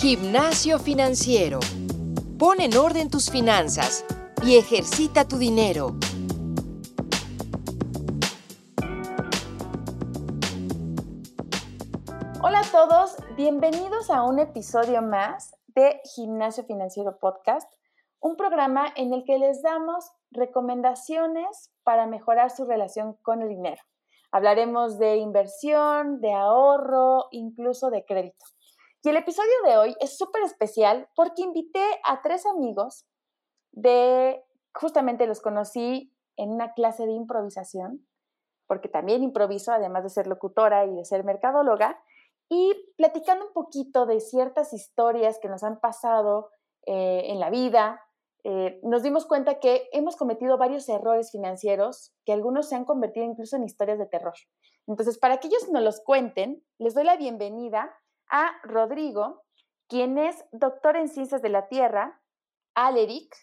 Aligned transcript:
Gimnasio 0.00 0.78
financiero. 0.78 1.60
Pon 2.38 2.62
en 2.62 2.74
orden 2.74 3.10
tus 3.10 3.30
finanzas 3.30 4.02
y 4.42 4.56
ejercita 4.56 5.28
tu 5.28 5.36
dinero. 5.36 5.88
Hola 12.42 12.60
a 12.60 12.70
todos, 12.72 13.14
bienvenidos 13.36 14.08
a 14.08 14.22
un 14.22 14.38
episodio 14.38 15.02
más 15.02 15.54
de 15.66 16.00
Gimnasio 16.14 16.64
Financiero 16.64 17.18
Podcast, 17.18 17.70
un 18.20 18.36
programa 18.36 18.86
en 18.96 19.12
el 19.12 19.24
que 19.24 19.38
les 19.38 19.60
damos 19.60 20.10
recomendaciones 20.30 21.72
para 21.82 22.06
mejorar 22.06 22.50
su 22.50 22.64
relación 22.64 23.18
con 23.20 23.42
el 23.42 23.50
dinero. 23.50 23.82
Hablaremos 24.32 24.98
de 24.98 25.16
inversión, 25.16 26.22
de 26.22 26.32
ahorro, 26.32 27.26
incluso 27.32 27.90
de 27.90 28.06
crédito. 28.06 28.46
Y 29.02 29.08
el 29.08 29.16
episodio 29.16 29.50
de 29.64 29.78
hoy 29.78 29.96
es 30.00 30.18
súper 30.18 30.42
especial 30.42 31.08
porque 31.16 31.42
invité 31.42 31.84
a 32.04 32.20
tres 32.20 32.44
amigos 32.44 33.06
de, 33.72 34.44
justamente 34.74 35.26
los 35.26 35.40
conocí 35.40 36.14
en 36.36 36.50
una 36.50 36.74
clase 36.74 37.06
de 37.06 37.12
improvisación, 37.12 38.06
porque 38.66 38.88
también 38.88 39.22
improviso, 39.22 39.72
además 39.72 40.02
de 40.02 40.10
ser 40.10 40.26
locutora 40.26 40.84
y 40.84 40.94
de 40.94 41.04
ser 41.06 41.24
mercadóloga, 41.24 41.98
y 42.50 42.74
platicando 42.96 43.46
un 43.46 43.52
poquito 43.54 44.04
de 44.04 44.20
ciertas 44.20 44.72
historias 44.74 45.38
que 45.40 45.48
nos 45.48 45.62
han 45.62 45.80
pasado 45.80 46.50
eh, 46.86 47.22
en 47.26 47.40
la 47.40 47.48
vida, 47.48 48.02
eh, 48.44 48.80
nos 48.82 49.02
dimos 49.02 49.24
cuenta 49.24 49.60
que 49.60 49.88
hemos 49.92 50.16
cometido 50.16 50.58
varios 50.58 50.88
errores 50.88 51.30
financieros 51.30 52.12
que 52.24 52.32
algunos 52.32 52.68
se 52.68 52.76
han 52.76 52.84
convertido 52.84 53.24
incluso 53.24 53.56
en 53.56 53.64
historias 53.64 53.98
de 53.98 54.06
terror. 54.06 54.34
Entonces, 54.86 55.18
para 55.18 55.38
que 55.38 55.48
ellos 55.48 55.68
nos 55.70 55.82
los 55.82 56.00
cuenten, 56.00 56.62
les 56.78 56.94
doy 56.94 57.04
la 57.04 57.16
bienvenida 57.16 57.94
a 58.30 58.52
Rodrigo, 58.62 59.42
quien 59.88 60.18
es 60.18 60.44
doctor 60.52 60.96
en 60.96 61.08
ciencias 61.08 61.42
de 61.42 61.48
la 61.48 61.68
Tierra, 61.68 62.20
Aleric, 62.74 63.34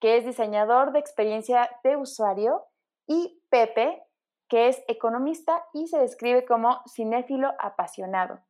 que 0.00 0.18
es 0.18 0.24
diseñador 0.24 0.92
de 0.92 0.98
experiencia 0.98 1.70
de 1.82 1.96
usuario, 1.96 2.64
y 3.06 3.42
Pepe, 3.50 4.02
que 4.48 4.68
es 4.68 4.82
economista 4.88 5.64
y 5.72 5.88
se 5.88 5.98
describe 5.98 6.44
como 6.44 6.80
cinéfilo 6.94 7.52
apasionado. 7.58 8.40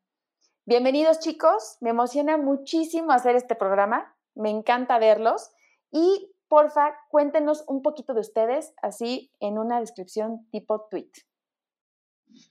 Bienvenidos 0.67 1.21
chicos, 1.21 1.77
me 1.81 1.91
emociona 1.91 2.37
muchísimo 2.37 3.13
hacer 3.13 3.37
este 3.37 3.55
programa, 3.55 4.17
me 4.35 4.51
encanta 4.51 4.99
verlos 4.99 5.51
y 5.91 6.35
porfa, 6.49 6.95
cuéntenos 7.11 7.65
un 7.69 7.83
poquito 7.83 8.15
de 8.15 8.21
ustedes, 8.21 8.75
así 8.83 9.33
en 9.41 9.59
una 9.59 9.81
descripción 9.81 10.49
tipo 10.51 10.87
tweet. 10.91 11.11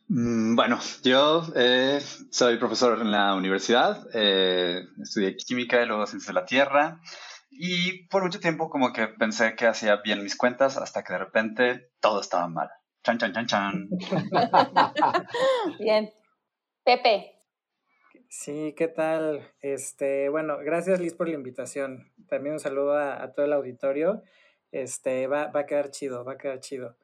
Mm, 0.09 0.55
bueno, 0.55 0.79
yo 1.03 1.43
eh, 1.55 1.99
soy 2.29 2.57
profesor 2.57 2.99
en 3.01 3.11
la 3.11 3.35
universidad, 3.35 4.07
eh, 4.13 4.83
estudié 5.01 5.35
química 5.35 5.81
y 5.81 5.85
luego 5.85 6.05
ciencias 6.05 6.27
de 6.27 6.39
la 6.39 6.45
tierra 6.45 7.01
y 7.49 8.07
por 8.07 8.23
mucho 8.23 8.39
tiempo 8.39 8.69
como 8.69 8.93
que 8.93 9.07
pensé 9.07 9.55
que 9.55 9.67
hacía 9.67 9.97
bien 10.03 10.23
mis 10.23 10.35
cuentas 10.35 10.77
hasta 10.77 11.03
que 11.03 11.13
de 11.13 11.19
repente 11.19 11.91
todo 11.99 12.21
estaba 12.21 12.47
mal. 12.47 12.69
Chan, 13.03 13.17
chan, 13.17 13.33
chan, 13.33 13.47
chan. 13.47 13.89
bien. 15.79 16.11
Pepe. 16.83 17.39
Sí, 18.29 18.73
¿qué 18.77 18.87
tal? 18.87 19.51
Este, 19.61 20.29
bueno, 20.29 20.57
gracias 20.59 20.99
Liz 20.99 21.13
por 21.13 21.27
la 21.27 21.35
invitación. 21.35 22.11
También 22.27 22.53
un 22.53 22.59
saludo 22.59 22.97
a, 22.97 23.31
todo 23.33 23.45
el 23.45 23.53
auditorio. 23.53 24.23
Este, 24.71 25.27
va, 25.27 25.47
va 25.47 25.61
a 25.61 25.65
quedar 25.65 25.91
chido, 25.91 26.25
va 26.25 26.33
a 26.33 26.37
quedar 26.37 26.59
chido. 26.59 26.97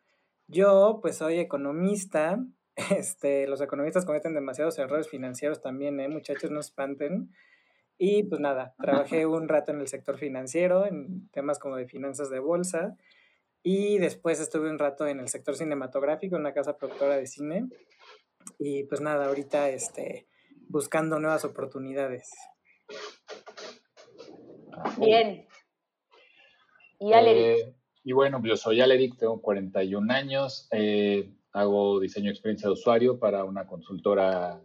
Yo, 0.47 0.99
pues 1.01 1.17
soy 1.17 1.37
economista, 1.37 2.39
este, 2.75 3.47
los 3.47 3.61
economistas 3.61 4.05
cometen 4.05 4.33
demasiados 4.33 4.77
errores 4.79 5.09
financieros 5.09 5.61
también, 5.61 5.99
¿eh? 5.99 6.07
muchachos, 6.07 6.51
no 6.51 6.59
espanten. 6.59 7.31
Y 7.97 8.23
pues 8.23 8.39
nada, 8.39 8.75
trabajé 8.79 9.25
un 9.25 9.49
rato 9.49 9.73
en 9.73 9.81
el 9.81 9.87
sector 9.89 10.17
financiero, 10.17 10.85
en 10.85 11.29
temas 11.31 11.59
como 11.59 11.75
de 11.75 11.85
finanzas 11.85 12.29
de 12.29 12.39
bolsa. 12.39 12.95
Y 13.61 13.97
después 13.97 14.39
estuve 14.39 14.69
un 14.69 14.79
rato 14.79 15.05
en 15.05 15.19
el 15.19 15.27
sector 15.27 15.55
cinematográfico, 15.55 16.35
en 16.35 16.41
una 16.41 16.53
casa 16.53 16.77
productora 16.77 17.17
de 17.17 17.27
cine. 17.27 17.67
Y 18.57 18.83
pues 18.85 19.01
nada, 19.01 19.25
ahorita 19.25 19.69
este, 19.69 20.27
buscando 20.69 21.19
nuevas 21.19 21.43
oportunidades. 21.43 22.31
Bien. 24.97 25.45
¿Y 26.99 27.13
Aleric? 27.13 27.45
Eh, 27.45 27.75
y 28.03 28.13
bueno, 28.13 28.41
yo 28.43 28.55
soy 28.55 28.79
Aleric, 28.81 29.17
tengo 29.17 29.41
41 29.41 30.13
años. 30.13 30.67
Eh, 30.71 31.29
hago 31.53 31.99
diseño 31.99 32.25
de 32.25 32.31
experiencia 32.31 32.67
de 32.67 32.73
usuario 32.73 33.19
para 33.19 33.43
una 33.43 33.65
consultora 33.65 34.61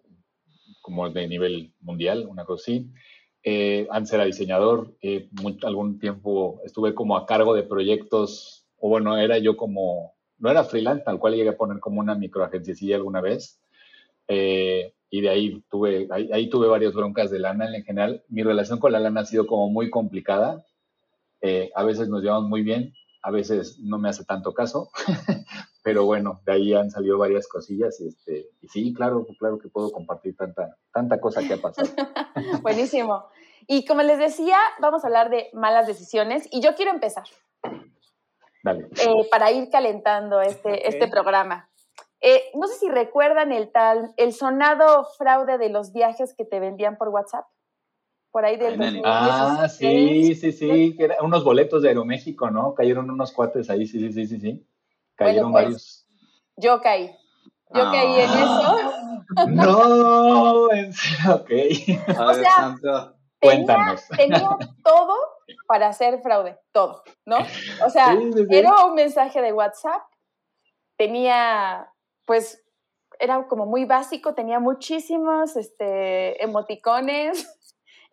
como 0.80 1.08
de 1.08 1.26
nivel 1.26 1.72
mundial, 1.80 2.26
una 2.28 2.44
cosa 2.44 2.62
así. 2.62 2.90
Eh, 3.42 3.86
antes 3.90 4.12
era 4.12 4.24
diseñador, 4.24 4.96
eh, 5.02 5.28
algún 5.62 5.98
tiempo 5.98 6.60
estuve 6.64 6.94
como 6.94 7.16
a 7.16 7.26
cargo 7.26 7.54
de 7.54 7.62
proyectos, 7.62 8.66
o 8.78 8.88
bueno, 8.88 9.16
era 9.16 9.38
yo 9.38 9.56
como, 9.56 10.14
no 10.38 10.50
era 10.50 10.64
freelance, 10.64 11.04
tal 11.04 11.18
cual 11.18 11.34
llegué 11.34 11.50
a 11.50 11.56
poner 11.56 11.78
como 11.80 12.00
una 12.00 12.14
microagencia 12.14 12.96
alguna 12.96 13.20
vez. 13.20 13.60
Eh, 14.28 14.94
y 15.10 15.20
de 15.20 15.28
ahí 15.28 15.62
tuve, 15.70 16.08
ahí, 16.10 16.30
ahí, 16.32 16.48
tuve 16.48 16.66
varias 16.68 16.94
broncas 16.94 17.30
de 17.30 17.38
lana 17.38 17.74
en 17.74 17.84
general. 17.84 18.24
Mi 18.28 18.42
relación 18.42 18.78
con 18.78 18.92
la 18.92 19.00
lana 19.00 19.20
ha 19.20 19.26
sido 19.26 19.46
como 19.46 19.68
muy 19.70 19.90
complicada. 19.90 20.64
a 21.74 21.84
veces 21.84 22.08
nos 22.08 22.22
llevamos 22.22 22.48
muy 22.48 22.62
bien, 22.62 22.94
a 23.22 23.30
veces 23.30 23.78
no 23.78 23.98
me 23.98 24.08
hace 24.08 24.24
tanto 24.24 24.54
caso, 24.54 24.88
pero 25.84 26.06
bueno, 26.06 26.40
de 26.46 26.52
ahí 26.52 26.72
han 26.72 26.90
salido 26.90 27.18
varias 27.18 27.46
cosillas 27.46 28.00
y, 28.00 28.08
este, 28.08 28.48
y 28.62 28.68
sí, 28.68 28.94
claro, 28.94 29.26
claro 29.38 29.58
que 29.58 29.68
puedo 29.68 29.92
compartir 29.92 30.34
tanta, 30.34 30.78
tanta 30.90 31.20
cosa 31.20 31.42
que 31.46 31.52
ha 31.52 31.58
pasado. 31.58 31.86
Buenísimo. 32.62 33.26
Y 33.66 33.84
como 33.84 34.00
les 34.02 34.18
decía, 34.18 34.56
vamos 34.80 35.04
a 35.04 35.08
hablar 35.08 35.28
de 35.28 35.50
malas 35.52 35.86
decisiones 35.86 36.48
y 36.50 36.62
yo 36.62 36.74
quiero 36.74 36.90
empezar. 36.90 37.24
Dale. 38.62 38.88
Eh, 38.96 39.28
para 39.30 39.52
ir 39.52 39.68
calentando 39.68 40.40
este, 40.40 40.88
este 40.88 41.06
programa. 41.06 41.68
Eh, 42.22 42.44
no 42.54 42.66
sé 42.66 42.76
si 42.76 42.88
recuerdan 42.88 43.52
el 43.52 43.70
tal, 43.70 44.14
el 44.16 44.32
sonado 44.32 45.06
fraude 45.18 45.58
de 45.58 45.68
los 45.68 45.92
viajes 45.92 46.34
que 46.34 46.46
te 46.46 46.60
vendían 46.60 46.96
por 46.96 47.10
WhatsApp. 47.10 47.44
Por 48.30 48.46
ahí 48.46 48.56
del 48.56 49.02
Ah, 49.04 49.68
sí, 49.68 50.34
sí, 50.34 50.50
sí. 50.50 50.96
Que 50.96 51.10
unos 51.22 51.44
boletos 51.44 51.82
de 51.82 51.90
Aeroméxico, 51.90 52.50
¿no? 52.50 52.72
Cayeron 52.72 53.10
unos 53.10 53.32
cuates 53.32 53.68
ahí, 53.68 53.86
sí, 53.86 54.00
sí, 54.00 54.12
sí, 54.14 54.26
sí, 54.26 54.40
sí. 54.40 54.66
Cayeron 55.16 55.52
pues, 55.52 55.64
varios. 55.64 56.06
Yo 56.56 56.80
caí. 56.80 57.16
Yo 57.74 57.82
caí 57.90 58.20
en 58.20 58.30
eso. 58.30 58.92
No, 59.48 60.64
ok. 60.64 61.50
o 62.20 62.34
sea, 62.34 62.76
tenía, 63.40 63.96
tenía, 64.16 64.48
todo 64.84 65.16
para 65.66 65.88
hacer 65.88 66.20
fraude, 66.22 66.58
todo, 66.72 67.02
¿no? 67.26 67.38
O 67.84 67.90
sea, 67.90 68.16
era 68.50 68.84
un 68.86 68.94
mensaje 68.94 69.40
de 69.42 69.52
WhatsApp, 69.52 70.02
tenía, 70.96 71.90
pues, 72.26 72.62
era 73.18 73.46
como 73.46 73.66
muy 73.66 73.84
básico, 73.84 74.34
tenía 74.34 74.60
muchísimos 74.60 75.56
este, 75.56 76.42
emoticones, 76.42 77.58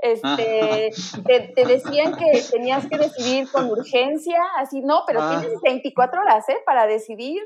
este, 0.01 0.91
te, 1.25 1.65
decían 1.65 2.15
que 2.15 2.41
tenías 2.51 2.87
que 2.87 2.97
decidir 2.97 3.49
con 3.51 3.69
urgencia, 3.69 4.41
así, 4.57 4.81
no, 4.81 5.03
pero 5.05 5.21
ah. 5.21 5.37
tienes 5.39 5.61
24 5.61 6.21
horas, 6.21 6.47
¿eh? 6.49 6.57
Para 6.65 6.87
decidir. 6.87 7.41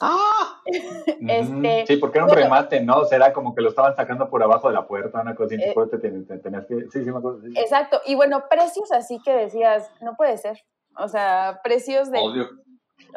¡Ah! 0.00 0.60
este, 0.66 1.84
sí, 1.86 1.96
porque 1.96 2.18
era 2.18 2.26
un 2.26 2.32
remate, 2.32 2.80
¿no? 2.80 2.98
O 3.00 3.04
sea, 3.04 3.16
era 3.16 3.32
como 3.32 3.54
que 3.54 3.62
lo 3.62 3.70
estaban 3.70 3.94
sacando 3.96 4.28
por 4.28 4.42
abajo 4.42 4.68
de 4.68 4.74
la 4.74 4.86
puerta, 4.86 5.20
una 5.20 5.34
cosa, 5.34 5.54
y 5.54 5.62
eh, 5.62 5.74
te, 5.90 6.38
tenías 6.38 6.66
que... 6.66 6.74
Sí, 6.90 7.04
sí, 7.04 7.10
me 7.10 7.18
acuerdo. 7.18 7.40
Exacto, 7.54 8.00
y 8.04 8.14
bueno, 8.14 8.44
precios 8.50 8.92
así 8.92 9.20
que 9.24 9.32
decías, 9.32 9.90
no 10.00 10.14
puede 10.16 10.36
ser. 10.36 10.62
O 10.98 11.08
sea, 11.08 11.60
precios 11.62 12.10
de... 12.10 12.18
Obvio. 12.18 12.48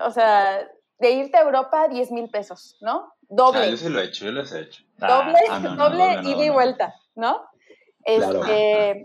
O 0.06 0.12
sea, 0.12 0.67
de 1.00 1.12
irte 1.12 1.38
a 1.38 1.41
Europa, 1.41 1.88
10 1.88 2.12
mil 2.12 2.29
pesos, 2.29 2.77
¿no? 2.81 3.13
Doble. 3.29 3.59
Ah, 3.59 3.69
yo 3.69 3.77
sí 3.77 3.89
lo 3.89 4.00
he 4.00 4.06
hecho, 4.06 4.25
yo 4.25 4.31
lo 4.31 4.41
he 4.41 4.62
hecho. 4.62 4.83
Doble, 4.97 5.39
ah, 5.50 5.59
doble 5.59 6.21
ida 6.23 6.45
y 6.45 6.50
vuelta, 6.50 6.95
¿no? 7.15 7.41
Este, 8.07 9.04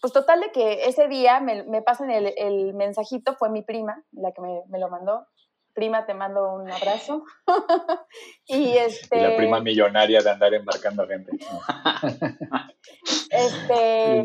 Pues 0.00 0.12
total 0.12 0.40
de 0.40 0.50
que 0.50 0.84
ese 0.86 1.06
día 1.06 1.38
me, 1.40 1.62
me 1.62 1.80
pasan 1.80 2.10
el, 2.10 2.34
el, 2.36 2.74
mensajito, 2.74 3.34
fue 3.34 3.50
mi 3.50 3.62
prima 3.62 4.02
la 4.10 4.32
que 4.32 4.42
me, 4.42 4.62
me 4.68 4.80
lo 4.80 4.90
mandó. 4.90 5.26
Prima, 5.74 6.04
te 6.04 6.12
mando 6.12 6.52
un 6.52 6.70
abrazo. 6.70 7.24
y, 8.46 8.76
este, 8.76 9.16
y 9.16 9.20
la 9.20 9.36
prima 9.36 9.60
millonaria 9.60 10.20
de 10.20 10.30
andar 10.30 10.52
embarcando 10.52 11.06
gente. 11.06 11.30
este, 13.30 14.24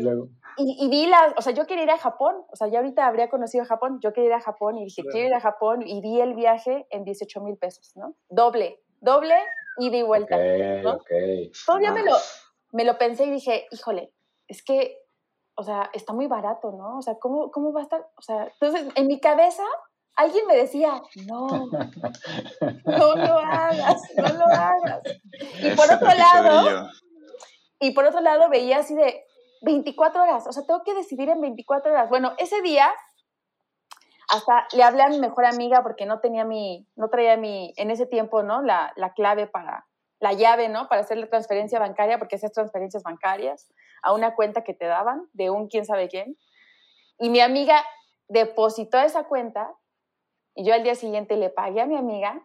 y, 0.58 0.84
y, 0.84 0.88
vi 0.90 1.06
la, 1.06 1.32
o 1.36 1.40
sea, 1.40 1.54
yo 1.54 1.66
quería 1.66 1.84
ir 1.84 1.90
a 1.92 1.98
Japón, 1.98 2.34
o 2.50 2.56
sea, 2.56 2.66
ya 2.66 2.80
ahorita 2.80 3.06
habría 3.06 3.30
conocido 3.30 3.64
Japón, 3.64 4.00
yo 4.02 4.12
quería 4.12 4.30
ir 4.30 4.34
a 4.34 4.40
Japón 4.40 4.76
y 4.78 4.84
dije, 4.84 5.04
quiero 5.10 5.28
ir 5.28 5.34
a 5.34 5.40
Japón 5.40 5.82
y 5.86 6.00
vi 6.02 6.20
el 6.20 6.34
viaje 6.34 6.86
en 6.90 7.04
18 7.04 7.40
mil 7.40 7.56
pesos, 7.56 7.92
¿no? 7.94 8.16
Doble, 8.28 8.80
doble, 9.00 9.36
ida 9.78 9.96
y 9.96 10.02
vuelta. 10.02 10.36
Todavía 11.64 11.92
me 11.92 12.02
lo, 12.02 12.16
me 12.72 12.84
lo 12.84 12.98
pensé 12.98 13.24
y 13.24 13.30
dije, 13.30 13.66
híjole, 13.70 14.12
es 14.46 14.62
que, 14.62 14.98
o 15.56 15.62
sea, 15.62 15.90
está 15.92 16.12
muy 16.12 16.26
barato, 16.26 16.72
¿no? 16.72 16.98
O 16.98 17.02
sea, 17.02 17.14
¿cómo, 17.18 17.50
cómo 17.50 17.72
va 17.72 17.80
a 17.80 17.84
estar? 17.84 18.06
O 18.16 18.22
sea, 18.22 18.44
entonces 18.44 18.88
en 18.94 19.06
mi 19.06 19.20
cabeza 19.20 19.64
alguien 20.16 20.46
me 20.46 20.56
decía, 20.56 21.02
no, 21.26 21.46
no 22.84 23.16
lo 23.16 23.38
hagas, 23.38 24.02
no 24.16 24.28
lo 24.34 24.44
hagas. 24.46 25.02
Y 25.62 25.70
por 25.74 25.92
otro 25.92 26.08
lado, 26.14 26.88
y 27.80 27.90
por 27.92 28.04
otro 28.04 28.20
lado 28.20 28.48
veía 28.48 28.78
así 28.78 28.94
de, 28.94 29.24
24 29.62 30.22
horas, 30.22 30.46
o 30.46 30.52
sea, 30.52 30.64
tengo 30.64 30.82
que 30.84 30.94
decidir 30.94 31.28
en 31.28 31.40
24 31.40 31.92
horas. 31.92 32.08
Bueno, 32.08 32.34
ese 32.38 32.60
día 32.62 32.88
hasta 34.28 34.66
le 34.72 34.82
hablé 34.82 35.02
a 35.02 35.08
mi 35.08 35.18
mejor 35.18 35.46
amiga 35.46 35.82
porque 35.82 36.06
no 36.06 36.20
tenía 36.20 36.44
mi, 36.44 36.86
no 36.96 37.08
traía 37.08 37.36
mi, 37.36 37.72
en 37.76 37.90
ese 37.90 38.06
tiempo, 38.06 38.42
¿no? 38.42 38.62
La, 38.62 38.92
la 38.96 39.14
clave 39.14 39.46
para, 39.46 39.86
la 40.20 40.32
llave, 40.32 40.68
¿no? 40.68 40.88
Para 40.88 41.02
hacer 41.02 41.18
la 41.18 41.28
transferencia 41.28 41.78
bancaria, 41.78 42.18
porque 42.18 42.36
esas 42.36 42.52
transferencias 42.52 43.02
bancarias 43.02 43.72
a 44.02 44.12
una 44.12 44.34
cuenta 44.34 44.64
que 44.64 44.74
te 44.74 44.86
daban 44.86 45.28
de 45.32 45.50
un 45.50 45.68
quién 45.68 45.84
sabe 45.84 46.08
quién. 46.08 46.36
Y 47.18 47.30
mi 47.30 47.40
amiga 47.40 47.84
depositó 48.28 48.98
esa 48.98 49.24
cuenta 49.24 49.74
y 50.54 50.64
yo 50.64 50.74
al 50.74 50.82
día 50.82 50.94
siguiente 50.94 51.36
le 51.36 51.50
pagué 51.50 51.80
a 51.80 51.86
mi 51.86 51.96
amiga 51.96 52.42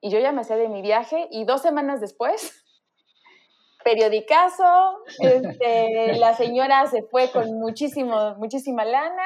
y 0.00 0.10
yo 0.10 0.18
ya 0.18 0.32
me 0.32 0.44
sé 0.44 0.56
de 0.56 0.68
mi 0.68 0.82
viaje 0.82 1.28
y 1.30 1.44
dos 1.44 1.62
semanas 1.62 2.00
después, 2.00 2.64
periodicazo, 3.84 4.98
este, 5.20 6.16
la 6.16 6.34
señora 6.34 6.86
se 6.86 7.02
fue 7.02 7.30
con 7.30 7.58
muchísimo, 7.58 8.34
muchísima 8.36 8.84
lana. 8.84 9.24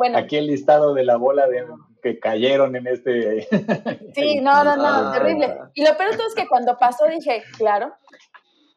Bueno, 0.00 0.16
Aquí 0.16 0.38
el 0.38 0.46
listado 0.46 0.94
de 0.94 1.04
la 1.04 1.16
bola 1.16 1.46
de 1.46 1.66
que 2.02 2.18
cayeron 2.18 2.74
en 2.74 2.86
este... 2.86 3.46
Sí, 4.14 4.40
no, 4.40 4.64
no, 4.64 4.74
no, 4.74 5.12
terrible. 5.12 5.54
Y 5.74 5.84
lo 5.84 5.94
peor 5.98 6.12
es 6.12 6.34
que 6.34 6.48
cuando 6.48 6.78
pasó 6.78 7.04
dije, 7.04 7.42
claro, 7.58 7.92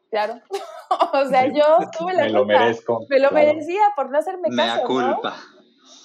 claro. 0.10 0.42
o 1.14 1.26
sea, 1.30 1.46
yo 1.46 1.78
tuve 1.98 2.14
la 2.14 2.24
Me 2.24 2.30
lo 2.32 2.44
merezco. 2.44 3.06
Me 3.08 3.20
lo 3.20 3.32
merecía 3.32 3.84
por 3.96 4.12
no 4.12 4.18
hacerme 4.18 4.50
caso, 4.54 4.82
Me 4.82 4.84
culpa. 4.84 5.38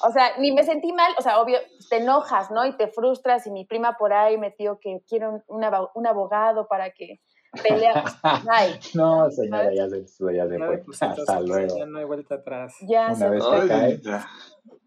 O 0.04 0.12
sea, 0.12 0.38
ni 0.38 0.52
me 0.52 0.62
sentí 0.62 0.92
mal, 0.92 1.12
o 1.18 1.22
sea, 1.22 1.40
obvio, 1.40 1.58
te 1.90 1.96
enojas, 1.96 2.52
¿no? 2.52 2.64
Y 2.64 2.76
te 2.76 2.86
frustras 2.86 3.44
y 3.48 3.50
mi 3.50 3.64
prima 3.64 3.96
por 3.98 4.12
ahí 4.12 4.38
metió 4.38 4.78
que 4.78 5.02
quiero 5.08 5.42
un, 5.48 5.64
un 5.94 6.06
abogado 6.06 6.68
para 6.68 6.90
que 6.90 7.18
pelea. 7.62 8.04
no, 8.94 9.30
señora, 9.30 9.72
ya 9.74 9.88
se, 9.88 10.04
ya 10.34 10.48
se 10.48 10.58
fue. 10.58 10.78
Pues, 10.78 11.02
Hasta 11.02 11.40
luego. 11.40 11.78
Ya 11.78 11.86
no 11.86 11.98
hay 11.98 12.04
vuelta 12.04 12.36
atrás. 12.36 12.74
Ya 12.82 13.12
Una 13.14 13.28
vez 13.28 13.44
que 13.44 13.68
cae. 13.68 13.90
Entonces, 13.92 14.24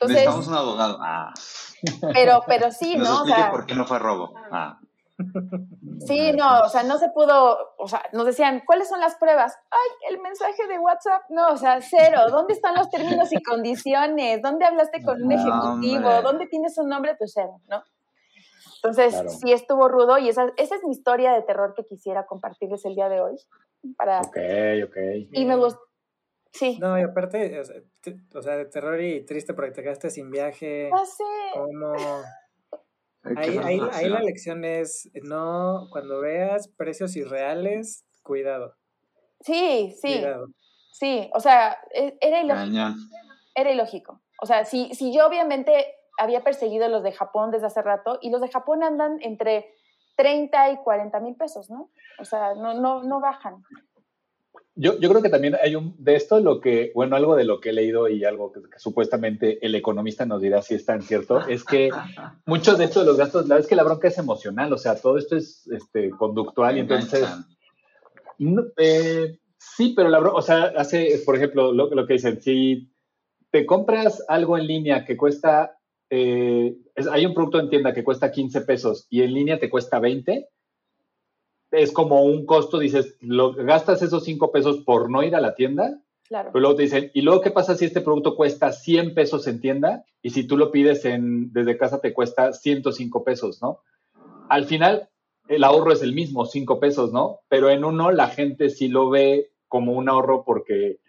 Necesitamos 0.02 0.48
un 0.48 0.54
abogado. 0.54 0.98
Ah. 1.02 1.34
Pero, 2.13 2.44
pero 2.48 2.72
sí, 2.72 2.96
¿no? 2.98 3.24
O 3.24 3.25
sea, 3.25 3.52
por 3.52 3.66
qué 3.66 3.75
no 3.75 3.86
fue 3.86 4.00
robo. 4.00 4.34
Ah. 4.52 4.80
Sí, 6.06 6.31
no, 6.34 6.62
o 6.62 6.69
sea, 6.69 6.84
no 6.84 6.98
se 6.98 7.10
pudo, 7.10 7.58
o 7.78 7.88
sea, 7.88 8.02
nos 8.12 8.25
decían, 8.25 8.63
¿cuáles 8.66 8.90
son 8.90 9.00
las 9.00 9.16
pruebas? 9.16 9.56
Ay, 9.69 10.13
el 10.13 10.22
mensaje 10.22 10.68
de 10.68 10.80
WhatsApp, 10.80 11.24
no, 11.30 11.50
o 11.50 11.58
sea, 11.58 11.80
cero. 11.81 12.22
¿Dónde 12.30 12.54
están 12.54 12.75
los 12.75 12.90
términos 12.90 13.31
y 13.31 13.42
condiciones? 13.44 14.42
¿Dónde 14.42 14.66
hablaste 14.66 15.04
con 15.04 15.22
un 15.22 15.31
ejecutivo? 15.31 16.22
¿Dónde 16.24 16.48
tienes 16.48 16.78
un 16.78 16.90
nombre? 16.90 17.16
Pues 17.16 17.34
cero, 17.36 17.60
¿no? 17.68 17.84
Entonces, 18.83 19.39
sí 19.39 19.51
estuvo 19.51 19.88
rudo 19.88 20.18
y 20.18 20.30
esa, 20.30 20.51
esa 20.57 20.75
es 20.75 20.83
mi 20.83 20.92
historia 20.92 21.33
de 21.33 21.44
terror 21.44 21.74
que 21.75 21.86
quisiera 21.86 22.25
compartirles 22.25 22.83
el 22.86 22.95
día 22.95 23.10
de 23.10 23.22
hoy. 23.22 23.36
Para... 23.95 24.22
Ok, 24.22 24.38
ok. 24.88 24.98
Y 25.31 25.45
me 25.45 25.56
gustó. 25.56 25.80
Sí. 26.51 26.78
No, 26.80 27.00
y 27.00 27.04
aparte, 27.04 27.62
o 28.33 28.42
sea, 28.42 28.57
de 28.57 28.66
terror 28.66 29.00
y 29.00 29.24
triste 29.24 29.54
porque 29.54 29.72
te 29.72 29.83
quedaste 29.83 30.10
sin 30.10 30.31
viaje. 30.31 30.89
Ah, 30.94 31.06
sí. 31.06 31.24
¿Cómo? 31.54 31.94
Ahí, 33.24 33.56
ahí, 33.60 33.80
ahí, 33.94 34.10
la 34.10 34.19
lección 34.22 34.66
es, 34.66 35.07
no, 35.22 35.88
cuando 35.92 36.22
veas 36.22 36.68
precios 36.69 37.16
irreales, 37.16 38.04
cuidado. 38.24 38.75
Sí, 39.42 39.95
sí. 40.01 40.13
Cuidado. 40.13 40.48
Sí, 40.92 41.30
o 41.31 41.39
sea, 41.39 41.77
e, 41.94 42.18
era 42.19 42.42
ilógico. 42.42 42.95
Era 43.54 43.72
ilógico. 43.72 44.22
O 44.42 44.48
sea, 44.48 44.66
si, 44.66 44.92
si 44.95 45.13
yo 45.13 45.27
obviamente 45.27 45.94
había 46.22 46.44
perseguido 46.44 46.88
los 46.88 47.02
de 47.02 47.12
Japón 47.12 47.50
desde 47.50 47.66
hace 47.66 47.82
rato 47.82 48.20
y 48.22 48.30
los 48.30 48.42
de 48.42 48.50
Japón 48.50 48.84
andan 48.84 49.18
entre 49.22 49.74
30 50.18 50.72
y 50.72 50.78
40 50.78 51.20
mil 51.20 51.36
pesos, 51.36 51.72
¿no? 51.72 51.90
O 52.20 52.26
sea, 52.26 52.54
no, 52.54 52.76
no, 52.76 53.02
no 53.02 53.20
bajan. 53.20 53.64
Yo, 54.76 55.00
yo, 55.00 55.10
creo 55.10 55.22
que 55.22 55.30
también 55.30 55.58
hay 55.62 55.76
un, 55.76 55.96
de 55.98 56.16
esto 56.16 56.40
lo 56.40 56.62
que, 56.62 56.92
bueno, 56.94 57.16
algo 57.16 57.36
de 57.36 57.44
lo 57.44 57.60
que 57.60 57.70
he 57.70 57.74
leído 57.74 58.08
y 58.08 58.24
algo 58.24 58.52
que, 58.52 58.62
supuestamente 58.78 59.66
el 59.66 59.74
economista 59.74 60.26
nos 60.26 60.42
dirá 60.42 60.62
si 60.62 60.76
es 60.76 60.86
tan 60.86 61.02
cierto, 61.02 61.46
es 61.48 61.64
que 61.64 61.90
muchos 62.46 62.78
de 62.78 62.86
estos 62.86 63.04
de 63.04 63.10
los 63.10 63.18
gastos, 63.18 63.48
la 63.48 63.56
verdad 63.56 63.66
es 63.66 63.70
que 63.70 63.76
la 63.76 63.84
bronca 63.84 64.08
es 64.08 64.18
emocional, 64.18 64.72
o 64.72 64.78
sea, 64.78 64.96
todo 64.96 65.18
esto 65.18 65.36
es 65.36 65.68
este, 65.68 66.12
conductual 66.12 66.78
y 66.78 66.82
entonces, 66.82 67.28
eh, 68.78 69.40
sí, 69.58 69.94
pero 69.96 70.10
la 70.10 70.20
bronca, 70.20 70.38
o 70.38 70.42
sea, 70.42 70.72
hace, 70.78 71.22
por 71.26 71.36
ejemplo, 71.36 71.74
lo, 71.74 71.90
lo 71.94 72.06
que 72.06 72.14
dicen, 72.14 72.40
si 72.40 72.94
te 73.50 73.66
compras 73.66 74.24
algo 74.28 74.58
en 74.58 74.68
línea 74.68 75.04
que 75.04 75.18
cuesta 75.18 75.81
eh, 76.13 76.75
hay 77.10 77.25
un 77.25 77.34
producto 77.34 77.58
en 77.58 77.69
tienda 77.69 77.94
que 77.94 78.04
cuesta 78.04 78.31
15 78.31 78.62
pesos 78.62 79.08
y 79.10 79.22
en 79.22 79.34
línea 79.34 79.60
te 79.60 79.69
cuesta 79.69 79.98
20, 79.98 80.50
es 81.72 81.92
como 81.94 82.24
un 82.24 82.46
costo, 82.46 82.80
dices, 82.80 83.16
lo, 83.22 83.54
gastas 83.54 84.02
esos 84.02 84.25
5 84.25 84.52
pesos 84.52 84.80
por 84.80 85.10
no 85.10 85.24
ir 85.24 85.38
a 85.38 85.42
la 85.42 85.56
tienda, 85.56 86.02
claro. 86.28 86.50
pero 86.52 86.62
luego 86.62 86.75
te 86.75 86.84
dicen, 86.84 87.12
¿y 87.13 87.22
luego 87.22 87.40
qué 87.40 87.52
pasa 87.52 87.75
si 87.75 87.86
este 87.86 88.02
producto 88.02 88.36
cuesta 88.36 88.74
100 88.74 89.13
pesos 89.13 89.48
en 89.48 89.62
tienda 89.62 90.04
y 90.22 90.31
si 90.31 90.46
tú 90.46 90.58
lo 90.58 90.69
pides 90.69 91.06
en, 91.06 91.54
desde 91.54 91.78
casa 91.78 92.02
te 92.02 92.13
cuesta 92.13 92.52
105 92.52 93.24
pesos, 93.24 93.62
¿no? 93.62 93.80
Al 94.50 94.66
final, 94.66 95.08
el 95.48 95.63
ahorro 95.63 95.94
es 95.94 96.02
el 96.02 96.13
mismo, 96.13 96.46
5 96.46 96.78
pesos, 96.81 97.13
¿no? 97.13 97.40
Pero 97.48 97.69
en 97.69 97.86
uno 97.86 98.12
la 98.12 98.28
gente 98.28 98.69
sí 98.69 98.90
lo 98.90 99.10
ve 99.10 99.54
como 99.69 99.94
un 99.94 100.10
ahorro 100.10 100.44
porque 100.44 101.00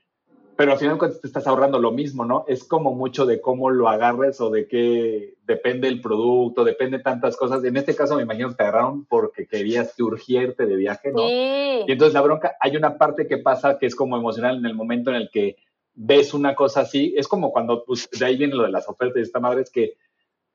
pero 0.63 0.75
al 0.75 0.79
final 0.79 0.97
cuando 0.97 1.19
te 1.19 1.27
estás 1.27 1.49
ahorrando 1.49 1.81
lo 1.81 1.91
mismo, 1.91 2.25
¿no? 2.25 2.45
Es 2.47 2.63
como 2.63 2.95
mucho 2.95 3.27
de 3.27 3.41
cómo 3.41 3.71
lo 3.71 3.89
agarres 3.89 4.41
o 4.41 4.49
de 4.49 4.69
qué 4.69 5.35
depende 5.45 5.89
el 5.89 6.01
producto, 6.01 6.63
depende 6.63 7.01
tantas 7.01 7.37
cosas. 7.37 7.65
En 7.65 7.77
este 7.77 7.97
caso 7.97 8.15
me 8.15 8.23
imagino 8.23 8.51
que 8.51 8.55
te 8.55 8.63
agarraron 8.63 9.05
porque 9.07 9.49
querías 9.49 9.99
urgirte 9.99 10.67
de 10.67 10.77
viaje, 10.77 11.11
¿no? 11.11 11.27
Sí. 11.27 11.83
Y 11.89 11.91
entonces 11.91 12.15
la 12.15 12.21
bronca, 12.21 12.55
hay 12.61 12.77
una 12.77 12.97
parte 12.97 13.27
que 13.27 13.39
pasa 13.39 13.77
que 13.77 13.87
es 13.87 13.97
como 13.97 14.17
emocional 14.17 14.57
en 14.57 14.67
el 14.67 14.75
momento 14.75 15.11
en 15.11 15.17
el 15.17 15.31
que 15.33 15.57
ves 15.95 16.33
una 16.33 16.55
cosa 16.55 16.83
así, 16.83 17.13
es 17.17 17.27
como 17.27 17.51
cuando, 17.51 17.85
pues, 17.85 18.09
de 18.17 18.25
ahí 18.25 18.37
viene 18.37 18.55
lo 18.55 18.63
de 18.63 18.71
las 18.71 18.89
ofertas 18.89 19.15
de 19.17 19.23
esta 19.23 19.41
madre, 19.41 19.63
es 19.63 19.71
que 19.73 19.95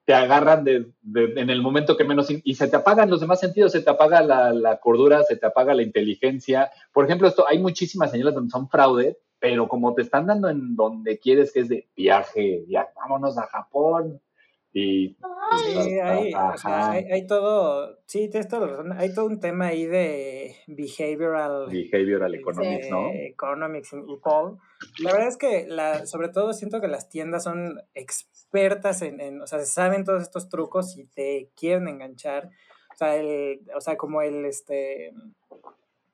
te 0.05 0.13
agarran 0.13 0.63
de, 0.63 0.89
en 1.03 1.49
el 1.49 1.61
momento 1.61 1.97
que 1.97 2.05
menos 2.05 2.29
y 2.31 2.55
se 2.55 2.69
te 2.69 2.77
apagan 2.77 3.09
los 3.09 3.19
demás 3.19 3.41
sentidos, 3.41 3.73
se 3.73 3.81
te 3.81 3.89
apaga 3.89 4.21
la, 4.21 4.53
la, 4.53 4.79
cordura, 4.79 5.23
se 5.23 5.35
te 5.35 5.47
apaga 5.47 5.73
la 5.73 5.83
inteligencia. 5.83 6.71
Por 6.93 7.03
ejemplo, 7.03 7.27
esto 7.27 7.45
hay 7.45 7.59
muchísimas 7.59 8.11
señales 8.11 8.33
donde 8.33 8.51
son 8.51 8.69
fraude, 8.69 9.17
pero 9.39 9.67
como 9.67 9.93
te 9.93 10.01
están 10.01 10.27
dando 10.27 10.49
en 10.49 10.75
donde 10.75 11.19
quieres, 11.19 11.53
que 11.53 11.61
es 11.61 11.69
de 11.69 11.87
viaje, 11.95 12.65
ya, 12.67 12.89
vámonos 12.95 13.37
a 13.37 13.47
Japón. 13.47 14.21
Y, 14.73 15.17
sí, 15.65 15.99
hay, 15.99 16.33
hay, 17.11 17.25
todo, 17.25 17.97
sí, 18.05 18.29
tienes 18.29 18.47
toda 18.47 18.67
la 18.67 18.73
razón, 18.73 18.91
hay 18.93 19.11
todo 19.11 19.25
un 19.25 19.39
tema 19.39 19.67
ahí 19.67 19.85
de 19.85 20.55
behavioral, 20.67 21.67
behavioral 21.71 22.35
economics, 22.35 22.89
¿no? 22.91 23.09
Economics 23.11 23.93
y 23.93 24.17
Paul. 24.17 24.59
La 24.99 25.13
verdad 25.13 25.29
es 25.29 25.37
que, 25.37 25.65
la, 25.67 26.05
sobre 26.05 26.29
todo, 26.29 26.53
siento 26.53 26.79
que 26.79 26.87
las 26.87 27.09
tiendas 27.09 27.45
son 27.45 27.79
expertas 27.95 29.01
en, 29.01 29.19
en, 29.19 29.41
o 29.41 29.47
sea, 29.47 29.59
saben 29.61 30.03
todos 30.03 30.21
estos 30.21 30.47
trucos 30.47 30.95
y 30.97 31.05
te 31.05 31.49
quieren 31.55 31.87
enganchar. 31.87 32.49
O 32.93 32.97
sea, 32.97 33.15
el, 33.15 33.61
o 33.75 33.81
sea, 33.81 33.95
como 33.95 34.21
el, 34.21 34.45
este, 34.45 35.11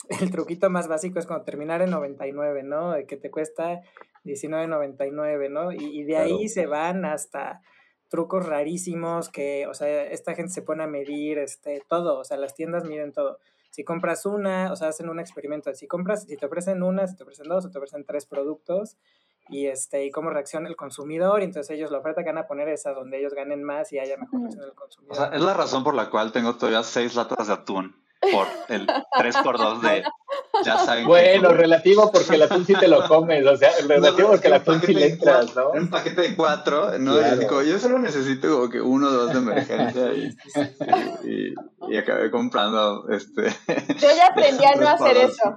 el 0.10 0.32
truquito 0.32 0.70
más 0.70 0.88
básico 0.88 1.20
es 1.20 1.28
cuando 1.28 1.46
terminar 1.46 1.82
en 1.82 1.92
99, 1.92 2.64
¿no? 2.64 2.92
De 2.92 3.06
que 3.06 3.18
te 3.18 3.32
cuesta 3.32 3.82
19.99, 4.26 5.50
¿no? 5.50 5.72
Y, 5.72 6.00
y 6.00 6.04
de 6.04 6.18
ahí 6.18 6.50
se 6.50 6.66
van 6.66 7.06
hasta 7.06 7.62
trucos 8.10 8.46
rarísimos 8.46 9.30
que, 9.30 9.66
o 9.68 9.74
sea, 9.74 10.04
esta 10.04 10.36
gente 10.36 10.54
se 10.54 10.62
pone 10.62 10.84
a 10.84 10.88
medir 10.88 11.40
este, 11.40 11.82
todo, 11.90 12.20
o 12.20 12.24
sea, 12.24 12.38
las 12.38 12.54
tiendas 12.54 12.84
miden 12.84 13.12
todo. 13.12 13.40
Si 13.72 13.84
compras 13.84 14.28
una, 14.28 14.72
o 14.72 14.76
sea, 14.76 14.90
hacen 14.90 15.10
un 15.10 15.20
experimento, 15.20 15.74
si 15.74 15.88
compras, 15.88 16.26
si 16.28 16.38
te 16.38 16.46
ofrecen 16.46 16.84
una, 16.84 17.08
si 17.08 17.16
te 17.16 17.24
ofrecen 17.24 17.48
dos, 17.48 17.64
si 17.64 17.72
te 17.72 17.80
ofrecen 17.80 18.06
tres 18.06 18.28
productos, 18.28 18.98
y 19.50 19.66
este 19.66 20.06
y 20.06 20.12
cómo 20.12 20.30
reacciona 20.30 20.70
el 20.70 20.76
consumidor 20.76 21.42
y 21.42 21.46
entonces 21.46 21.76
ellos 21.76 21.92
la 21.92 21.98
oferta 21.98 22.24
que 22.24 22.30
van 22.30 22.38
a 22.38 22.48
poner 22.48 22.70
es 22.70 22.86
a 22.86 22.94
donde 22.94 23.20
ellos 23.20 23.34
ganen 23.34 23.64
más 23.64 23.92
y 23.92 24.00
haya 24.00 24.16
mejor 24.16 24.42
reacción 24.42 24.64
del 24.64 24.76
consumidor. 24.76 25.18
O 25.18 25.20
sea, 25.20 25.36
es 25.36 25.42
la 25.42 25.54
razón 25.54 25.84
por 25.84 25.96
la 25.96 26.10
cual 26.10 26.32
tengo 26.32 26.56
todavía 26.56 26.84
seis 26.84 27.16
latas 27.16 27.48
de 27.48 27.54
atún 27.54 28.03
por 28.32 28.48
el 28.70 28.88
3x2 28.88 29.82
de 29.82 30.04
ya 30.66 30.78
saben. 30.78 31.06
Bueno, 31.06 31.50
relativo 31.50 32.12
porque 32.12 32.36
el 32.36 32.44
atún 32.44 32.66
sí 32.66 32.74
te 32.74 32.88
lo 32.88 33.08
comes, 33.08 33.46
o 33.46 33.56
sea, 33.56 33.72
relativo 33.88 34.30
porque 34.30 34.48
el 34.48 34.54
atún 34.54 34.82
sí 34.82 34.94
le 34.94 35.08
entras, 35.08 35.56
¿no? 35.56 35.72
Un 35.72 35.90
paquete 35.90 36.22
de 36.22 36.36
cuatro, 36.36 36.98
¿no? 37.00 37.14
yo 37.64 37.80
solo 37.80 38.00
necesito 38.00 38.50
como 38.50 38.70
que 38.70 38.82
uno 38.82 39.08
o 39.08 39.12
dos 39.12 39.34
de 39.34 39.40
emergencia 39.40 40.14
y, 40.14 40.36
y, 41.30 41.54
y, 41.94 41.98
acabé 41.98 42.30
comprando 42.32 43.08
este. 43.10 43.44
Yo 44.00 44.08
ya 44.16 44.28
aprendí 44.28 44.66
a 44.66 44.76
no 44.76 44.90
hacer 44.90 45.18
eso. 45.18 45.56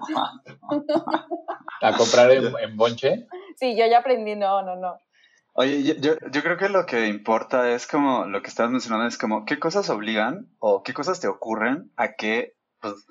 ¿A 1.83 1.97
comprar 1.97 2.31
en, 2.31 2.53
en 2.59 2.77
bonche? 2.77 3.27
Sí, 3.57 3.77
yo 3.77 3.87
ya 3.87 3.99
aprendí, 3.99 4.37
no, 4.37 4.63
no, 4.63 4.77
no. 4.77 4.99
Oye, 5.59 5.83
yo, 5.83 6.17
yo 6.31 6.43
creo 6.43 6.59
que 6.59 6.69
lo 6.69 6.85
que 6.85 7.07
importa 7.07 7.71
es 7.73 7.87
como 7.87 8.27
lo 8.27 8.43
que 8.43 8.49
estabas 8.49 8.71
mencionando, 8.71 9.07
es 9.07 9.17
como 9.17 9.47
qué 9.47 9.59
cosas 9.59 9.89
obligan 9.89 10.51
o 10.59 10.83
qué 10.83 10.93
cosas 10.93 11.19
te 11.19 11.29
ocurren 11.29 11.91
a 11.97 12.13
que 12.13 12.55
pues, 12.81 13.07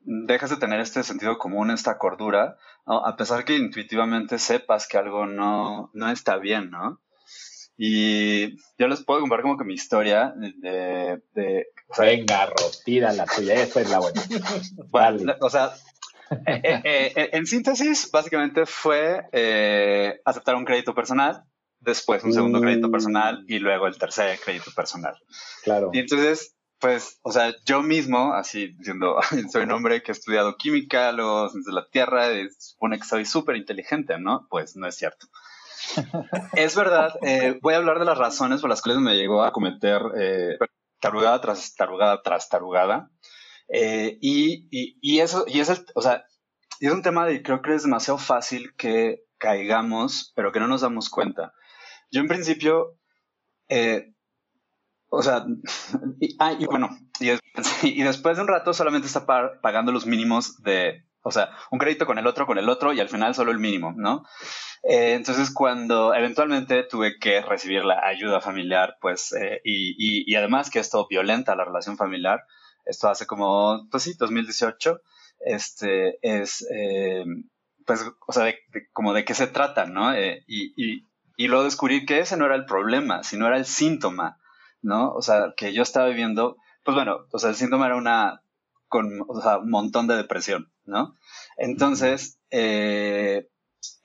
dejas 0.00 0.48
de 0.48 0.56
tener 0.56 0.80
este 0.80 1.02
sentido 1.02 1.36
común, 1.36 1.70
esta 1.70 1.98
cordura, 1.98 2.56
a 2.86 3.16
pesar 3.16 3.44
que 3.44 3.56
intuitivamente 3.56 4.38
sepas 4.38 4.88
que 4.88 4.96
algo 4.96 5.26
no, 5.26 5.90
no 5.92 6.10
está 6.10 6.38
bien, 6.38 6.70
¿no? 6.70 7.02
Y 7.76 8.56
yo 8.78 8.88
les 8.88 9.04
puedo 9.04 9.20
contar 9.20 9.42
como 9.42 9.58
que 9.58 9.64
mi 9.64 9.74
historia 9.74 10.32
de... 10.36 11.20
de 11.34 11.66
Venga, 11.98 12.46
Ro, 12.46 12.54
la 12.86 13.26
tuya, 13.26 13.54
esa 13.54 13.80
es 13.82 13.90
la 13.90 13.98
buena. 13.98 14.22
Bueno, 14.90 15.34
o 15.40 15.50
sea, 15.50 15.74
Eh, 16.46 17.12
eh, 17.14 17.30
en 17.32 17.46
síntesis, 17.46 18.10
básicamente 18.10 18.64
fue 18.64 19.28
aceptar 20.24 20.54
un 20.54 20.64
crédito 20.64 20.94
personal, 20.94 21.44
después 21.84 22.24
un 22.24 22.32
segundo 22.32 22.60
crédito 22.60 22.90
personal 22.90 23.42
mm. 23.42 23.52
y 23.52 23.58
luego 23.58 23.86
el 23.86 23.98
tercer 23.98 24.38
crédito 24.40 24.70
personal. 24.74 25.16
Claro. 25.62 25.90
Y 25.92 25.98
entonces, 25.98 26.56
pues, 26.78 27.18
o 27.22 27.32
sea, 27.32 27.54
yo 27.64 27.82
mismo, 27.82 28.32
así 28.34 28.68
diciendo, 28.68 29.18
soy 29.52 29.62
un 29.62 29.72
hombre 29.72 30.02
que 30.02 30.12
ha 30.12 30.14
estudiado 30.14 30.56
química, 30.56 31.12
los 31.12 31.52
de 31.52 31.72
la 31.72 31.88
Tierra, 31.88 32.32
y 32.32 32.48
supone 32.58 32.98
que 32.98 33.04
soy 33.04 33.24
súper 33.24 33.56
inteligente, 33.56 34.18
¿no? 34.18 34.46
Pues 34.50 34.76
no 34.76 34.86
es 34.86 34.96
cierto. 34.96 35.26
es 36.54 36.74
verdad, 36.74 37.12
voy 37.60 37.74
a 37.74 37.76
hablar 37.76 37.98
de 37.98 38.06
las 38.06 38.16
razones 38.16 38.62
por 38.62 38.70
las 38.70 38.80
cuales 38.80 39.02
me 39.02 39.16
llegó 39.16 39.44
a 39.44 39.52
cometer 39.52 40.00
tarugada 41.04 41.38
tras 41.42 41.74
tarugada 41.74 42.22
tras 42.22 42.48
tarugada. 42.48 43.10
Eh, 43.68 44.18
y, 44.20 44.68
y, 44.70 45.20
eso, 45.20 45.44
y 45.46 45.60
es, 45.60 45.84
o 45.94 46.02
sea, 46.02 46.24
es 46.80 46.90
un 46.90 47.02
tema 47.02 47.26
de 47.26 47.42
creo 47.42 47.62
que 47.62 47.74
es 47.74 47.82
demasiado 47.82 48.18
fácil 48.18 48.74
que 48.76 49.24
caigamos, 49.38 50.32
pero 50.34 50.52
que 50.52 50.60
no 50.60 50.68
nos 50.68 50.80
damos 50.80 51.10
cuenta. 51.10 51.52
Yo 52.14 52.20
en 52.20 52.28
principio, 52.28 52.96
eh, 53.68 54.12
o 55.08 55.20
sea, 55.20 55.44
y, 56.20 56.36
ah, 56.38 56.54
y 56.56 56.64
bueno, 56.66 56.96
y, 57.82 58.02
después 58.04 58.36
de 58.36 58.42
un 58.42 58.48
rato 58.48 58.72
solamente 58.72 59.08
está 59.08 59.26
pagando 59.26 59.90
los 59.90 60.06
mínimos 60.06 60.62
de, 60.62 61.06
o 61.22 61.32
sea, 61.32 61.50
un 61.72 61.80
crédito 61.80 62.06
con 62.06 62.16
el 62.18 62.28
otro, 62.28 62.46
con 62.46 62.56
el 62.56 62.68
otro, 62.68 62.92
y 62.92 63.00
al 63.00 63.08
final 63.08 63.34
solo 63.34 63.50
el 63.50 63.58
mínimo, 63.58 63.92
¿no? 63.96 64.22
Eh, 64.84 65.14
entonces, 65.14 65.52
cuando 65.52 66.14
eventualmente 66.14 66.84
tuve 66.84 67.18
que 67.18 67.40
recibir 67.40 67.84
la 67.84 68.06
ayuda 68.06 68.40
familiar, 68.40 68.96
pues, 69.00 69.32
eh, 69.32 69.60
y, 69.64 70.30
y, 70.30 70.36
además 70.36 70.70
que 70.70 70.78
esto 70.78 71.08
violenta 71.10 71.56
la 71.56 71.64
relación 71.64 71.96
familiar, 71.96 72.44
esto 72.84 73.08
hace 73.08 73.26
como, 73.26 73.88
pues 73.90 74.04
sí, 74.04 74.14
2018, 74.16 75.00
este, 75.40 76.18
es, 76.22 76.64
pues, 77.84 78.04
o 78.24 78.32
sea, 78.32 78.44
de, 78.44 78.56
como 78.92 79.12
de 79.14 79.24
qué 79.24 79.34
se 79.34 79.48
trata, 79.48 79.86
¿no? 79.86 80.12
y, 80.16 81.08
y, 81.36 81.48
luego 81.48 81.64
descubrir 81.64 82.06
que 82.06 82.20
ese 82.20 82.36
no 82.36 82.46
era 82.46 82.56
el 82.56 82.64
problema, 82.64 83.22
sino 83.22 83.46
era 83.46 83.56
el 83.56 83.66
síntoma, 83.66 84.38
¿no? 84.82 85.12
O 85.12 85.22
sea, 85.22 85.54
que 85.56 85.72
yo 85.72 85.82
estaba 85.82 86.08
viviendo, 86.08 86.56
pues 86.84 86.94
bueno, 86.94 87.26
o 87.32 87.38
sea, 87.38 87.50
el 87.50 87.56
síntoma 87.56 87.86
era 87.86 87.96
una, 87.96 88.42
con, 88.88 89.24
o 89.26 89.40
sea, 89.40 89.58
un 89.58 89.70
montón 89.70 90.06
de 90.06 90.16
depresión, 90.16 90.70
¿no? 90.84 91.16
Entonces, 91.56 92.38
eh, 92.50 93.48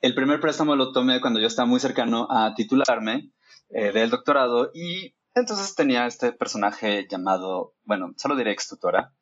el 0.00 0.14
primer 0.14 0.40
préstamo 0.40 0.76
lo 0.76 0.92
tomé 0.92 1.20
cuando 1.20 1.40
yo 1.40 1.46
estaba 1.46 1.66
muy 1.66 1.80
cercano 1.80 2.26
a 2.30 2.54
titularme 2.54 3.30
eh, 3.70 3.92
del 3.92 4.10
doctorado 4.10 4.70
y 4.74 5.14
entonces 5.34 5.74
tenía 5.74 6.06
este 6.06 6.32
personaje 6.32 7.06
llamado, 7.08 7.74
bueno, 7.84 8.14
solo 8.16 8.36
diré 8.36 8.52
ex 8.52 8.68
tutora, 8.68 9.12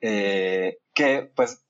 eh, 0.00 0.78
que 0.94 1.30
pues, 1.34 1.64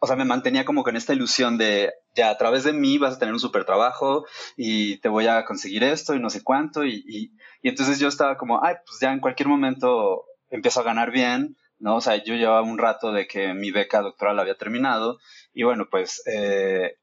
o 0.00 0.06
sea, 0.06 0.16
me 0.16 0.24
mantenía 0.24 0.64
como 0.64 0.84
con 0.84 0.96
esta 0.96 1.12
ilusión 1.12 1.58
de, 1.58 1.92
ya 2.14 2.30
a 2.30 2.38
través 2.38 2.64
de 2.64 2.72
mí 2.72 2.98
vas 2.98 3.16
a 3.16 3.18
tener 3.18 3.34
un 3.34 3.40
súper 3.40 3.64
trabajo 3.64 4.24
y 4.56 4.98
te 4.98 5.08
voy 5.08 5.26
a 5.26 5.44
conseguir 5.44 5.84
esto 5.84 6.14
y 6.14 6.20
no 6.20 6.30
sé 6.30 6.42
cuánto. 6.42 6.84
Y, 6.84 7.04
y, 7.06 7.68
entonces 7.68 7.98
yo 7.98 8.08
estaba 8.08 8.36
como, 8.36 8.64
ay, 8.64 8.76
pues 8.86 9.00
ya 9.00 9.12
en 9.12 9.20
cualquier 9.20 9.48
momento 9.48 10.24
empiezo 10.50 10.80
a 10.80 10.84
ganar 10.84 11.10
bien, 11.10 11.56
¿no? 11.78 11.96
O 11.96 12.00
sea, 12.00 12.22
yo 12.22 12.34
llevaba 12.34 12.62
un 12.62 12.78
rato 12.78 13.12
de 13.12 13.26
que 13.26 13.54
mi 13.54 13.70
beca 13.70 14.00
doctoral 14.00 14.38
había 14.38 14.56
terminado 14.56 15.18
y 15.52 15.64
bueno, 15.64 15.88
pues 15.90 16.22
eh, 16.26 16.96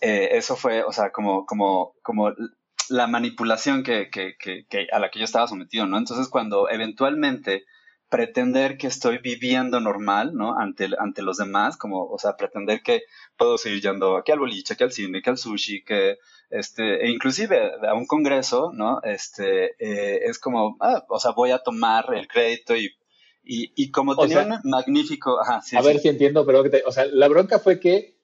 eh, 0.00 0.28
eso 0.32 0.56
fue, 0.56 0.82
o 0.82 0.92
sea, 0.92 1.10
como, 1.10 1.46
como, 1.46 1.94
como 2.02 2.32
la 2.88 3.06
manipulación 3.06 3.82
que, 3.82 4.10
que, 4.10 4.36
que, 4.38 4.66
a 4.92 4.98
la 4.98 5.10
que 5.10 5.18
yo 5.18 5.24
estaba 5.24 5.48
sometido, 5.48 5.86
¿no? 5.86 5.98
Entonces, 5.98 6.28
cuando 6.28 6.68
eventualmente 6.68 7.64
pretender 8.16 8.78
que 8.78 8.86
estoy 8.86 9.18
viviendo 9.18 9.78
normal, 9.78 10.32
¿no? 10.32 10.58
Ante, 10.58 10.88
ante 10.98 11.20
los 11.20 11.36
demás, 11.36 11.76
como, 11.76 12.06
o 12.06 12.18
sea, 12.18 12.34
pretender 12.34 12.80
que 12.82 13.02
puedo 13.36 13.58
seguir 13.58 13.82
yendo 13.82 14.16
aquí 14.16 14.32
al 14.32 14.38
boliche, 14.38 14.74
que 14.74 14.84
al 14.84 14.92
cine, 14.92 15.20
que 15.20 15.28
al 15.28 15.36
sushi, 15.36 15.84
que, 15.84 16.16
este, 16.48 17.04
e 17.04 17.10
inclusive 17.10 17.72
a 17.86 17.92
un 17.92 18.06
congreso, 18.06 18.70
¿no? 18.72 19.02
Este, 19.02 19.72
eh, 19.78 20.20
es 20.24 20.38
como, 20.38 20.78
ah, 20.80 21.04
o 21.10 21.20
sea, 21.20 21.32
voy 21.32 21.50
a 21.50 21.58
tomar 21.58 22.06
el 22.14 22.26
crédito 22.26 22.74
y, 22.74 22.86
y, 23.44 23.70
y 23.76 23.90
como 23.90 24.16
tenía 24.16 24.46
un 24.46 24.70
magnífico, 24.70 25.38
ajá, 25.38 25.60
sí, 25.60 25.76
A 25.76 25.82
ver 25.82 25.98
si 25.98 26.08
entiendo, 26.08 26.46
pero, 26.46 26.64
o 26.86 26.92
sea, 26.92 27.04
la 27.04 27.28
bronca 27.28 27.58
fue 27.58 27.78
que 27.78 28.16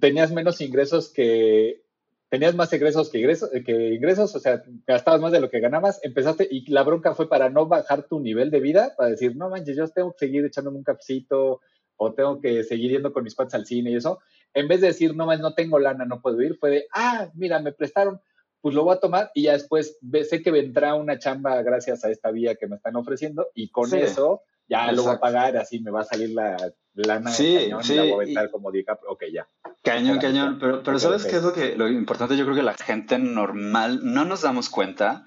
tenías 0.00 0.30
menos 0.30 0.60
ingresos 0.60 1.12
que, 1.12 1.82
tenías 2.30 2.54
más 2.54 2.72
ingresos 2.72 3.10
que 3.10 3.18
ingresos, 3.18 3.50
que 3.66 3.94
ingresos, 3.94 4.34
o 4.34 4.38
sea, 4.38 4.62
gastabas 4.86 5.20
más 5.20 5.32
de 5.32 5.40
lo 5.40 5.50
que 5.50 5.58
ganabas, 5.58 6.00
empezaste 6.04 6.46
y 6.48 6.70
la 6.70 6.84
bronca 6.84 7.14
fue 7.14 7.28
para 7.28 7.50
no 7.50 7.66
bajar 7.66 8.04
tu 8.04 8.20
nivel 8.20 8.50
de 8.50 8.60
vida, 8.60 8.94
para 8.96 9.10
decir, 9.10 9.36
no 9.36 9.50
manches, 9.50 9.76
yo 9.76 9.88
tengo 9.88 10.12
que 10.12 10.26
seguir 10.26 10.44
echándome 10.44 10.78
un 10.78 10.84
cafecito 10.84 11.60
o 11.96 12.14
tengo 12.14 12.40
que 12.40 12.62
seguir 12.62 12.92
yendo 12.92 13.12
con 13.12 13.24
mis 13.24 13.34
patas 13.34 13.54
al 13.54 13.66
cine 13.66 13.90
y 13.90 13.96
eso, 13.96 14.20
en 14.54 14.68
vez 14.68 14.80
de 14.80 14.86
decir, 14.86 15.14
no 15.14 15.26
más, 15.26 15.40
no 15.40 15.54
tengo 15.54 15.80
lana, 15.80 16.04
no 16.04 16.22
puedo 16.22 16.40
ir, 16.40 16.56
fue 16.56 16.70
de, 16.70 16.86
ah, 16.94 17.28
mira, 17.34 17.58
me 17.58 17.72
prestaron, 17.72 18.20
pues 18.60 18.76
lo 18.76 18.84
voy 18.84 18.94
a 18.94 19.00
tomar 19.00 19.32
y 19.34 19.42
ya 19.44 19.52
después 19.52 19.98
sé 20.22 20.40
que 20.40 20.52
vendrá 20.52 20.94
una 20.94 21.18
chamba 21.18 21.60
gracias 21.62 22.04
a 22.04 22.10
esta 22.10 22.30
vía 22.30 22.54
que 22.54 22.68
me 22.68 22.76
están 22.76 22.94
ofreciendo 22.94 23.48
y 23.54 23.70
con 23.70 23.92
eso 23.92 24.42
ya 24.70 24.92
lo 24.92 25.02
voy 25.02 25.14
a 25.14 25.20
pagar, 25.20 25.56
así 25.56 25.80
me 25.80 25.90
va 25.90 26.02
a 26.02 26.04
salir 26.04 26.30
la 26.30 26.56
lana 26.94 27.30
sí, 27.30 27.56
cañón 27.58 27.82
sí, 27.82 27.94
y 27.94 27.96
la 27.96 28.02
voy 28.02 28.12
a 28.12 28.14
aventar 28.14 28.50
como 28.50 28.70
DiCaprio. 28.70 29.10
Ok, 29.10 29.24
ya. 29.32 29.48
Cañón, 29.82 30.18
cañón. 30.18 30.58
Pero, 30.60 30.82
pero 30.82 30.98
¿sabes 30.98 31.26
qué 31.26 31.36
es 31.36 31.42
lo 31.42 31.52
que 31.52 31.76
lo 31.76 31.88
importante? 31.88 32.36
Yo 32.36 32.44
creo 32.44 32.56
que 32.56 32.62
la 32.62 32.74
gente 32.74 33.18
normal 33.18 34.00
no 34.02 34.24
nos 34.24 34.42
damos 34.42 34.70
cuenta. 34.70 35.26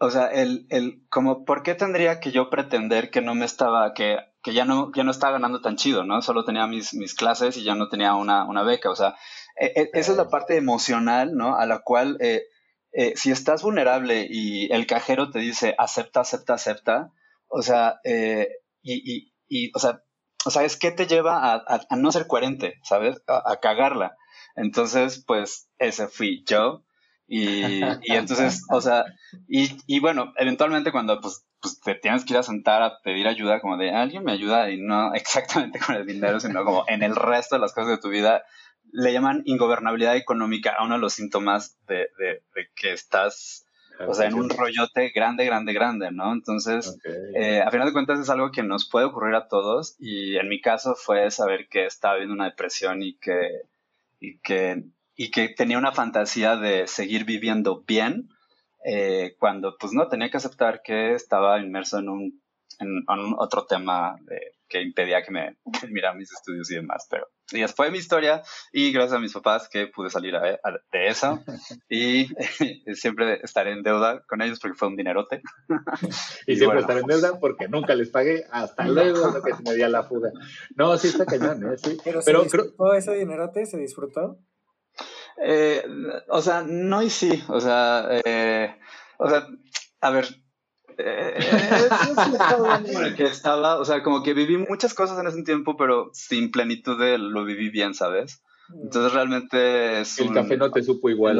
O 0.00 0.10
sea, 0.10 0.26
el, 0.26 0.66
el, 0.70 1.06
como, 1.10 1.44
¿por 1.44 1.62
qué 1.62 1.76
tendría 1.76 2.18
que 2.18 2.32
yo 2.32 2.50
pretender 2.50 3.10
que 3.10 3.20
no 3.20 3.36
me 3.36 3.44
estaba, 3.44 3.94
que, 3.94 4.18
que 4.42 4.52
ya 4.52 4.64
no, 4.64 4.90
ya 4.96 5.04
no 5.04 5.12
estaba 5.12 5.34
ganando 5.34 5.60
tan 5.60 5.76
chido, 5.76 6.02
¿no? 6.02 6.20
Solo 6.22 6.44
tenía 6.44 6.66
mis, 6.66 6.92
mis 6.94 7.14
clases 7.14 7.56
y 7.56 7.62
ya 7.62 7.76
no 7.76 7.88
tenía 7.88 8.16
una, 8.16 8.44
una 8.44 8.64
beca. 8.64 8.90
O 8.90 8.96
sea, 8.96 9.14
e, 9.56 9.66
e, 9.66 9.90
esa 9.92 10.10
es 10.10 10.18
la 10.18 10.28
parte 10.28 10.56
emocional, 10.56 11.36
¿no? 11.36 11.56
A 11.56 11.66
la 11.66 11.82
cual, 11.84 12.16
eh, 12.20 12.46
eh, 12.92 13.12
si 13.14 13.30
estás 13.30 13.62
vulnerable 13.62 14.26
y 14.28 14.72
el 14.72 14.86
cajero 14.88 15.30
te 15.30 15.38
dice 15.38 15.76
acepta, 15.78 16.20
acepta, 16.20 16.54
acepta, 16.54 17.12
o 17.54 17.62
sea, 17.62 18.00
eh, 18.02 18.48
y, 18.82 18.94
y, 19.04 19.32
y, 19.48 19.70
o 19.74 19.78
sea, 19.78 20.02
o 20.44 20.50
sea, 20.50 20.64
es 20.64 20.76
que 20.76 20.90
te 20.90 21.06
lleva 21.06 21.54
a, 21.54 21.62
a, 21.88 21.96
no 21.96 22.10
ser 22.10 22.26
coherente, 22.26 22.80
¿sabes? 22.82 23.22
A, 23.26 23.56
cagarla. 23.60 24.16
Entonces, 24.56 25.22
pues, 25.26 25.68
ese 25.78 26.08
fui 26.08 26.44
yo. 26.46 26.84
Y, 27.26 27.82
y 27.82 27.82
entonces, 28.08 28.64
o 28.70 28.80
sea, 28.80 29.04
y, 29.48 29.70
y, 29.86 30.00
bueno, 30.00 30.32
eventualmente 30.36 30.92
cuando 30.92 31.20
pues, 31.20 31.46
pues 31.60 31.80
te 31.80 31.94
tienes 31.94 32.24
que 32.24 32.34
ir 32.34 32.38
a 32.38 32.42
sentar 32.42 32.82
a 32.82 33.00
pedir 33.02 33.28
ayuda, 33.28 33.60
como 33.60 33.76
de 33.76 33.92
alguien 33.92 34.24
me 34.24 34.32
ayuda, 34.32 34.70
y 34.70 34.80
no 34.80 35.14
exactamente 35.14 35.78
con 35.78 35.94
el 35.94 36.06
dinero, 36.06 36.40
sino 36.40 36.64
como 36.64 36.84
en 36.88 37.02
el 37.02 37.14
resto 37.14 37.56
de 37.56 37.60
las 37.60 37.72
cosas 37.72 37.90
de 37.90 37.98
tu 37.98 38.08
vida, 38.08 38.42
le 38.90 39.12
llaman 39.12 39.42
ingobernabilidad 39.44 40.16
económica 40.16 40.74
a 40.76 40.84
uno 40.84 40.94
de 40.94 41.00
los 41.00 41.14
síntomas 41.14 41.78
de, 41.86 42.08
de, 42.18 42.42
de 42.54 42.68
que 42.74 42.92
estás 42.92 43.64
o 44.06 44.14
sea, 44.14 44.26
en 44.26 44.34
un 44.34 44.48
rollote 44.48 45.10
grande, 45.10 45.44
grande, 45.44 45.72
grande, 45.72 46.10
¿no? 46.10 46.32
Entonces, 46.32 46.98
eh, 47.34 47.60
a 47.60 47.70
final 47.70 47.86
de 47.86 47.92
cuentas 47.92 48.18
es 48.18 48.30
algo 48.30 48.50
que 48.50 48.62
nos 48.62 48.88
puede 48.88 49.06
ocurrir 49.06 49.34
a 49.34 49.48
todos 49.48 49.96
y 49.98 50.36
en 50.36 50.48
mi 50.48 50.60
caso 50.60 50.94
fue 50.94 51.30
saber 51.30 51.68
que 51.68 51.86
estaba 51.86 52.16
viendo 52.16 52.34
una 52.34 52.46
depresión 52.46 53.02
y 53.02 53.14
que, 53.14 53.62
y 54.20 54.38
que, 54.38 54.84
y 55.16 55.30
que 55.30 55.48
tenía 55.48 55.78
una 55.78 55.92
fantasía 55.92 56.56
de 56.56 56.86
seguir 56.86 57.24
viviendo 57.24 57.82
bien 57.86 58.28
eh, 58.84 59.36
cuando 59.38 59.76
pues 59.78 59.92
no, 59.92 60.08
tenía 60.08 60.30
que 60.30 60.38
aceptar 60.38 60.82
que 60.82 61.14
estaba 61.14 61.60
inmerso 61.60 61.98
en 61.98 62.08
un, 62.08 62.42
en, 62.78 63.04
en 63.08 63.34
otro 63.38 63.66
tema 63.66 64.16
de 64.22 64.54
que 64.72 64.80
impedía 64.80 65.22
que 65.22 65.30
me 65.30 65.56
terminara 65.80 66.14
mis 66.14 66.32
estudios 66.32 66.70
y 66.70 66.76
demás. 66.76 67.06
Pero 67.10 67.28
y 67.52 67.60
después 67.60 67.88
de 67.88 67.92
mi 67.92 67.98
historia 67.98 68.42
y 68.72 68.92
gracias 68.92 69.18
a 69.18 69.20
mis 69.20 69.32
papás 69.32 69.68
que 69.68 69.86
pude 69.86 70.08
salir 70.08 70.34
de 70.34 71.06
eso 71.06 71.40
y 71.88 72.28
siempre 72.94 73.40
estaré 73.42 73.72
en 73.72 73.82
deuda 73.82 74.22
con 74.26 74.40
ellos 74.40 74.58
porque 74.58 74.76
fue 74.76 74.88
un 74.88 74.96
dinerote. 74.96 75.42
y, 76.46 76.56
siempre 76.56 76.80
estaré 76.80 77.00
en 77.00 77.06
deuda 77.06 77.38
porque 77.38 77.68
nunca 77.68 77.94
les 77.94 78.08
pagué. 78.08 78.46
Hasta 78.50 78.86
luego, 78.86 79.30
lo 79.30 79.42
que 79.42 79.54
se 79.54 79.62
me 79.62 79.74
dio 79.74 79.88
la 79.88 80.04
fuga. 80.04 80.30
No, 80.76 80.96
sí 80.96 81.08
está 81.08 81.26
cañón, 81.26 81.62
¿eh? 81.70 81.76
Sí. 81.76 81.98
Pero, 82.02 82.20
Pero 82.24 82.46
creo... 82.46 82.94
ese 82.94 83.14
dinerote? 83.14 83.66
¿Se 83.66 83.76
disfrutó? 83.76 84.38
Eh, 85.44 85.84
o 86.28 86.40
sea, 86.40 86.62
no 86.66 87.02
y 87.02 87.10
sí. 87.10 87.42
O 87.48 87.60
sea, 87.60 88.06
eh, 88.24 88.74
o 89.18 89.28
sea, 89.28 89.46
a 90.00 90.10
ver, 90.10 90.26
eh, 90.98 91.34
es 91.38 93.14
que 93.14 93.24
estaba, 93.24 93.78
o 93.78 93.84
sea, 93.84 94.02
como 94.02 94.22
que 94.22 94.34
viví 94.34 94.56
muchas 94.56 94.94
cosas 94.94 95.18
en 95.18 95.26
ese 95.26 95.42
tiempo, 95.42 95.76
pero 95.76 96.10
sin 96.12 96.50
plenitud 96.50 96.98
de 96.98 97.18
lo 97.18 97.44
viví 97.44 97.70
bien, 97.70 97.94
¿sabes? 97.94 98.42
Entonces 98.82 99.12
realmente 99.12 100.00
es 100.00 100.18
El 100.18 100.32
café 100.32 100.56
no 100.56 100.70
te 100.70 100.82
supo 100.82 101.10
igual. 101.10 101.36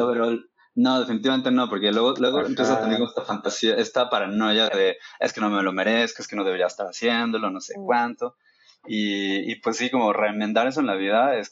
no, 0.75 0.99
definitivamente 0.99 1.51
no, 1.51 1.69
porque 1.69 1.91
luego, 1.91 2.13
luego 2.17 2.41
empiezas 2.41 2.77
a 2.77 2.81
tener 2.81 3.01
esta 3.01 3.23
fantasía, 3.23 3.75
esta 3.75 4.09
paranoia 4.09 4.69
de 4.69 4.97
es 5.19 5.33
que 5.33 5.41
no 5.41 5.49
me 5.49 5.63
lo 5.63 5.71
merezco, 5.71 6.21
es 6.21 6.27
que 6.27 6.35
no 6.35 6.43
debería 6.43 6.67
estar 6.67 6.87
haciéndolo, 6.87 7.49
no 7.49 7.61
sé 7.61 7.73
cuánto. 7.75 8.35
Y, 8.85 9.51
y 9.51 9.55
pues 9.61 9.77
sí, 9.77 9.89
como 9.89 10.13
remendar 10.13 10.67
eso 10.67 10.81
en 10.81 10.87
la 10.87 10.95
vida 10.95 11.37
es, 11.37 11.51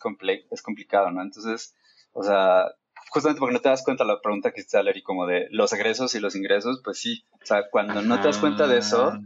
es 0.52 0.62
complicado, 0.62 1.12
¿no? 1.12 1.22
Entonces, 1.22 1.76
o 2.14 2.24
sea, 2.24 2.66
justamente 3.12 3.40
porque 3.40 3.54
no 3.54 3.62
te 3.62 3.70
das 3.70 3.84
cuenta 3.84 4.06
la 4.06 4.22
pregunta 4.22 4.52
que 4.52 4.62
hiciste, 4.62 4.80
y 4.96 5.02
como 5.04 5.28
de 5.28 5.48
los 5.52 5.74
egresos 5.74 6.16
y 6.16 6.22
los 6.22 6.36
ingresos, 6.36 6.82
pues 6.82 6.98
sí, 6.98 7.26
o 7.34 7.46
sea, 7.46 7.70
cuando 7.70 8.02
no 8.02 8.22
te 8.22 8.28
das 8.28 8.38
cuenta 8.38 8.68
de 8.68 8.78
eso, 8.78 9.20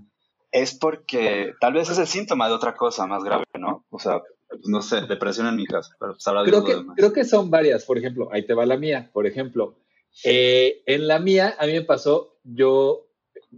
es 0.51 0.73
porque 0.73 1.53
tal 1.61 1.73
vez 1.73 1.89
es 1.91 1.99
el 1.99 2.07
síntoma 2.07 2.47
de 2.47 2.55
otra 2.55 2.75
cosa 2.75 3.05
más 3.05 3.23
grave, 3.23 3.45
¿no? 3.59 3.85
O 3.91 3.99
sea, 3.99 4.23
pues, 4.49 4.67
no 4.67 4.81
sé, 4.81 5.01
depresión 5.01 5.45
en 5.47 5.55
mi 5.55 5.67
casa, 5.67 5.95
pero 5.99 6.13
pues 6.13 6.25
creo, 6.45 6.63
que, 6.63 6.83
creo 6.95 7.13
que 7.13 7.25
son 7.25 7.51
varias, 7.51 7.85
por 7.85 7.99
ejemplo, 7.99 8.29
ahí 8.31 8.43
te 8.43 8.55
va 8.55 8.65
la 8.65 8.77
mía, 8.77 9.11
por 9.13 9.27
ejemplo. 9.27 9.75
Eh, 10.23 10.81
en 10.87 11.07
la 11.07 11.19
mía, 11.19 11.55
a 11.59 11.67
mí 11.67 11.73
me 11.73 11.83
pasó, 11.83 12.37
yo, 12.43 13.05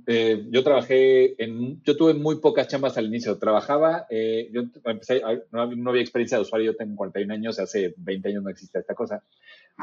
eh, 0.08 0.46
yo 0.50 0.62
trabajé 0.62 1.42
en, 1.42 1.82
yo 1.84 1.96
tuve 1.96 2.14
muy 2.14 2.42
pocas 2.42 2.68
chambas 2.68 2.98
al 2.98 3.06
inicio, 3.06 3.38
trabajaba, 3.38 4.08
eh, 4.10 4.50
yo 4.52 4.64
empecé, 4.84 5.22
no, 5.52 5.90
había 5.90 6.02
experiencia 6.02 6.38
de 6.38 6.44
usuario, 6.44 6.74
yo 6.74 6.78
tengo 6.78 6.98
41 6.98 7.34
años, 7.34 7.60
hace 7.60 7.94
20 7.96 8.28
años 8.28 8.44
no 8.44 8.50
existía 8.50 8.82
esta 8.82 8.94
cosa, 8.94 9.24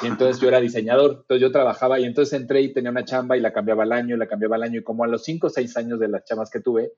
y 0.03 0.07
entonces 0.07 0.41
yo 0.41 0.49
era 0.49 0.61
diseñador, 0.61 1.19
entonces 1.21 1.41
yo 1.41 1.53
trabajaba 1.53 2.01
y 2.01 2.05
entonces 2.05 2.39
entré 2.41 2.63
y 2.63 2.73
tenía 2.73 2.91
una 2.91 3.05
chamba 3.05 3.37
y 3.37 3.41
la 3.41 3.53
cambiaba 3.53 3.85
al 3.85 3.93
año, 3.93 4.17
la 4.17 4.27
cambiaba 4.27 4.57
al 4.57 4.65
año, 4.65 4.81
y 4.81 4.85
como 4.85 5.05
a 5.05 5.07
los 5.07 5.25
5 5.25 5.47
o 5.47 5.51
6 5.51 5.77
años 5.77 6.01
de 6.01 6.09
las 6.09 6.25
chambas 6.25 6.51
que 6.51 6.61
tuve, 6.61 6.93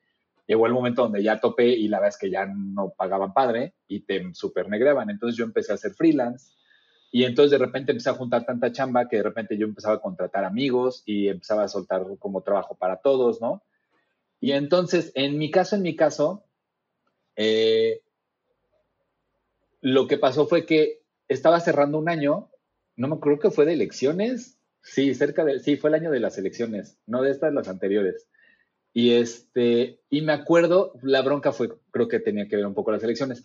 llegó 0.46 0.66
el 0.66 0.72
momento 0.72 1.02
donde 1.02 1.22
ya 1.22 1.38
topé 1.38 1.68
y 1.68 1.88
la 1.88 1.98
verdad 1.98 2.14
es 2.14 2.18
que 2.18 2.30
ya 2.30 2.46
no 2.46 2.94
pagaban 2.96 3.34
padre 3.34 3.74
y 3.88 4.00
te 4.00 4.32
super 4.34 4.68
negreaban. 4.68 5.10
Entonces 5.10 5.36
yo 5.36 5.44
empecé 5.44 5.72
a 5.72 5.74
hacer 5.74 5.92
freelance 5.92 6.52
y 7.10 7.24
entonces 7.24 7.50
de 7.50 7.58
repente 7.58 7.92
empecé 7.92 8.10
a 8.10 8.14
juntar 8.14 8.44
tanta 8.46 8.72
chamba 8.72 9.08
que 9.08 9.16
de 9.16 9.22
repente 9.22 9.58
yo 9.58 9.66
empezaba 9.66 9.96
a 9.96 10.00
contratar 10.00 10.44
amigos 10.44 11.02
y 11.06 11.28
empezaba 11.28 11.64
a 11.64 11.68
soltar 11.68 12.04
como 12.18 12.42
trabajo 12.42 12.76
para 12.76 12.96
todos, 12.98 13.40
¿no? 13.40 13.62
Y 14.40 14.52
entonces, 14.52 15.12
en 15.14 15.38
mi 15.38 15.50
caso, 15.50 15.76
en 15.76 15.82
mi 15.82 15.96
caso, 15.96 16.44
eh, 17.36 18.02
lo 19.80 20.06
que 20.06 20.18
pasó 20.18 20.46
fue 20.46 20.66
que 20.66 21.02
estaba 21.28 21.60
cerrando 21.60 21.98
un 21.98 22.08
año, 22.08 22.50
no 22.96 23.08
me 23.08 23.20
creo 23.20 23.38
que 23.38 23.50
fue 23.50 23.66
de 23.66 23.74
elecciones, 23.74 24.58
sí, 24.82 25.14
cerca 25.14 25.44
de, 25.44 25.60
sí, 25.60 25.76
fue 25.76 25.90
el 25.90 25.94
año 25.94 26.10
de 26.10 26.20
las 26.20 26.38
elecciones, 26.38 26.98
no 27.06 27.22
de 27.22 27.30
estas, 27.30 27.52
las 27.52 27.68
anteriores. 27.68 28.26
Y, 28.92 29.12
este, 29.12 30.00
y 30.08 30.22
me 30.22 30.32
acuerdo, 30.32 30.94
la 31.02 31.20
bronca 31.20 31.52
fue, 31.52 31.68
creo 31.90 32.08
que 32.08 32.18
tenía 32.18 32.48
que 32.48 32.56
ver 32.56 32.66
un 32.66 32.74
poco 32.74 32.92
las 32.92 33.02
elecciones. 33.02 33.44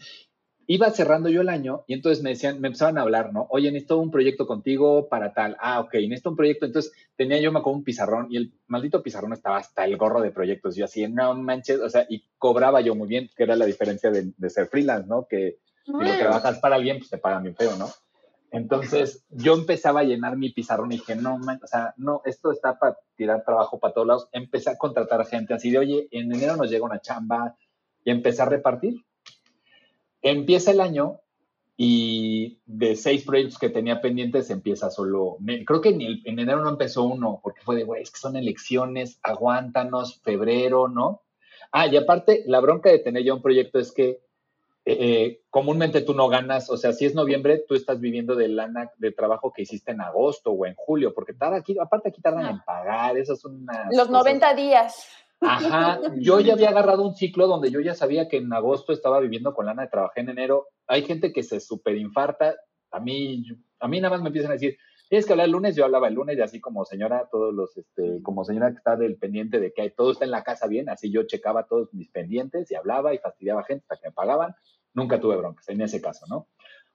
Iba 0.65 0.89
cerrando 0.91 1.27
yo 1.27 1.41
el 1.41 1.50
año 1.50 1.84
y 1.88 1.93
entonces 1.93 2.24
me 2.24 2.29
decían, 2.29 2.62
me 2.62 2.70
empezaban 2.70 2.98
a 2.98 3.01
hablar, 3.01 3.34
¿no? 3.34 3.48
Oye, 3.50 3.70
necesito 3.70 3.98
un 3.98 4.12
proyecto 4.12 4.48
contigo 4.48 5.10
para 5.10 5.34
tal. 5.34 5.58
Ah, 5.60 5.81
ok, 5.81 5.96
necesito 5.96 6.29
un 6.29 6.38
proyecto. 6.38 6.65
Entonces 6.65 6.93
tenía 7.17 7.41
yo 7.41 7.51
me 7.51 7.60
acuerdo 7.60 7.79
un 7.79 7.84
pizarrón 7.84 8.27
y 8.29 8.38
el 8.38 8.53
maldito 8.67 9.03
pizarrón 9.03 9.34
estaba 9.34 9.58
hasta 9.58 9.84
el 9.84 9.98
gorro 9.98 10.22
de 10.22 10.31
proyectos. 10.31 10.77
Yo 10.77 10.86
así, 10.86 11.05
no 11.10 11.34
manches, 11.34 11.81
o 11.81 11.89
sea, 11.89 12.05
y 12.08 12.24
cobraba 12.38 12.79
yo 12.79 12.96
muy 12.96 13.10
bien, 13.10 13.29
que 13.36 13.43
era 13.43 13.58
la 13.58 13.65
diferencia 13.65 14.10
de, 14.10 14.31
de 14.38 14.50
ser 14.50 14.67
freelance, 14.67 15.10
¿no? 15.10 15.27
Que 15.27 15.58
si 15.84 15.91
lo 15.91 16.17
trabajas 16.17 16.60
para 16.60 16.75
alguien, 16.75 17.00
pues 17.00 17.10
te 17.10 17.17
pagan 17.17 17.43
bien 17.43 17.55
feo, 17.58 17.75
¿no? 17.75 17.89
Entonces 18.51 19.25
yo 19.29 19.53
empezaba 19.53 20.01
a 20.01 20.03
llenar 20.03 20.38
mi 20.38 20.50
pizarrón 20.50 20.91
y 20.91 20.98
dije, 20.98 21.15
no, 21.15 21.36
o 21.36 21.67
sea, 21.67 21.93
no, 21.98 22.22
esto 22.25 22.51
está 22.51 22.77
para 22.77 22.98
tirar 23.15 23.43
trabajo 23.46 23.79
para 23.79 23.93
todos 23.93 24.08
lados. 24.08 24.29
Empecé 24.34 24.70
a 24.70 24.77
contratar 24.77 25.25
gente 25.25 25.53
así 25.53 25.72
de, 25.72 25.79
oye, 25.79 26.08
en 26.12 26.34
enero 26.34 26.58
nos 26.58 26.70
llega 26.70 26.86
una 26.86 27.00
chamba 27.00 27.55
y 28.03 28.12
empecé 28.12 28.41
a 28.41 28.46
repartir. 28.46 29.05
Empieza 30.22 30.72
el 30.72 30.81
año 30.81 31.22
y 31.77 32.60
de 32.65 32.96
seis 32.98 33.24
proyectos 33.24 33.58
que 33.58 33.70
tenía 33.70 34.01
pendientes 34.01 34.50
empieza 34.50 34.91
solo, 34.91 35.38
creo 35.65 35.81
que 35.81 35.89
en, 35.89 36.01
en 36.01 36.38
enero 36.38 36.62
no 36.62 36.70
empezó 36.70 37.03
uno, 37.03 37.39
porque 37.41 37.62
fue 37.62 37.75
de, 37.75 37.86
güey, 37.86 38.03
es 38.03 38.12
que 38.12 38.20
son 38.20 38.36
elecciones, 38.36 39.17
aguántanos, 39.24 40.22
febrero, 40.22 40.89
¿no? 40.89 41.24
Ah, 41.72 41.88
y 41.88 41.96
aparte, 41.96 42.43
la 42.46 42.60
bronca 42.60 42.91
de 42.91 43.00
tener 43.00 43.24
ya 43.24 43.34
un 43.34 43.41
proyecto 43.41 43.79
es 43.79 43.91
que 43.93 44.20
eh, 44.84 45.42
comúnmente 45.50 46.02
tú 46.02 46.14
no 46.14 46.28
ganas, 46.28 46.70
o 46.70 46.78
sea, 46.78 46.94
si 46.94 47.06
es 47.06 47.14
noviembre, 47.14 47.64
tú 47.68 47.76
estás 47.76 48.00
viviendo 48.00 48.36
de 48.36 48.48
lana 48.48 48.90
de 48.98 49.12
trabajo 49.12 49.54
que 49.54 49.62
hiciste 49.62 49.92
en 49.92 50.02
agosto 50.02 50.52
o 50.52 50.66
en 50.66 50.74
julio, 50.76 51.14
porque 51.14 51.34
tarda 51.34 51.58
aquí, 51.58 51.78
aparte 51.80 52.10
aquí 52.10 52.22
tardan 52.22 52.48
en 52.48 52.62
pagar, 52.64 53.18
eso 53.18 53.34
es 53.34 53.46
una... 53.46 53.90
Los 53.92 54.10
90 54.10 54.54
días. 54.56 55.08
Ajá, 55.42 56.00
yo 56.18 56.40
ya 56.40 56.54
había 56.54 56.70
agarrado 56.70 57.04
un 57.04 57.16
ciclo 57.16 57.48
donde 57.48 57.72
yo 57.72 57.80
ya 57.80 57.96
sabía 57.96 58.28
que 58.28 58.38
en 58.38 58.54
agosto 58.54 58.94
estaba 58.94 59.20
viviendo 59.20 59.53
con 59.53 59.66
lana, 59.66 59.84
de 59.84 59.90
trabajé 59.90 60.22
en 60.22 60.29
enero, 60.29 60.68
hay 60.88 61.03
gente 61.03 61.32
que 61.34 61.44
se 61.44 61.60
superinfarta, 61.60 62.55
a 62.92 63.00
mí, 63.00 63.44
a 63.79 63.88
mí 63.88 64.00
nada 64.00 64.16
más 64.16 64.22
me 64.22 64.27
empiezan 64.27 64.51
a 64.51 64.55
decir, 64.55 64.77
tienes 65.10 65.25
que 65.25 65.34
hablar 65.34 65.48
el 65.48 65.51
lunes, 65.51 65.75
yo 65.75 65.84
hablaba 65.84 66.08
el 66.08 66.14
lunes 66.14 66.38
y 66.38 66.42
así 66.42 66.62
como 66.62 66.86
señora, 66.86 67.27
todos 67.29 67.53
los, 67.53 67.75
este, 67.75 68.22
como 68.24 68.46
señora 68.46 68.72
que 68.72 68.77
está 68.77 68.96
del 68.96 69.18
pendiente 69.18 69.60
de 69.60 69.74
que 69.74 69.90
todo 69.90 70.12
está 70.12 70.25
en 70.25 70.32
la 70.32 70.44
casa 70.44 70.68
bien, 70.68 70.90
así 70.90 71.12
yo 71.12 71.24
checaba 71.24 71.66
todos 71.66 71.94
mis 71.94 72.10
pendientes 72.10 72.72
y 72.72 72.75
hablaba 72.75 73.14
y 73.14 73.18
fastidiaba 73.18 73.64
gente 73.64 73.84
hasta 73.90 74.01
que 74.01 74.10
me 74.10 74.14
pagaban, 74.14 74.55
nunca 74.94 75.20
tuve 75.20 75.38
broncas 75.38 75.68
en 75.70 75.82
ese 75.82 76.01
caso, 76.01 76.25
¿no? 76.30 76.48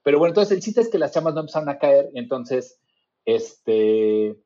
Pero 0.02 0.18
bueno, 0.18 0.30
entonces 0.30 0.56
el 0.56 0.62
chiste 0.62 0.80
es 0.80 0.88
que 0.88 0.98
las 0.98 1.12
chamas 1.12 1.34
no 1.34 1.40
empezaron 1.40 1.68
a 1.68 1.78
caer 1.78 2.10
y 2.14 2.18
entonces, 2.18 2.78
este, 3.24 4.36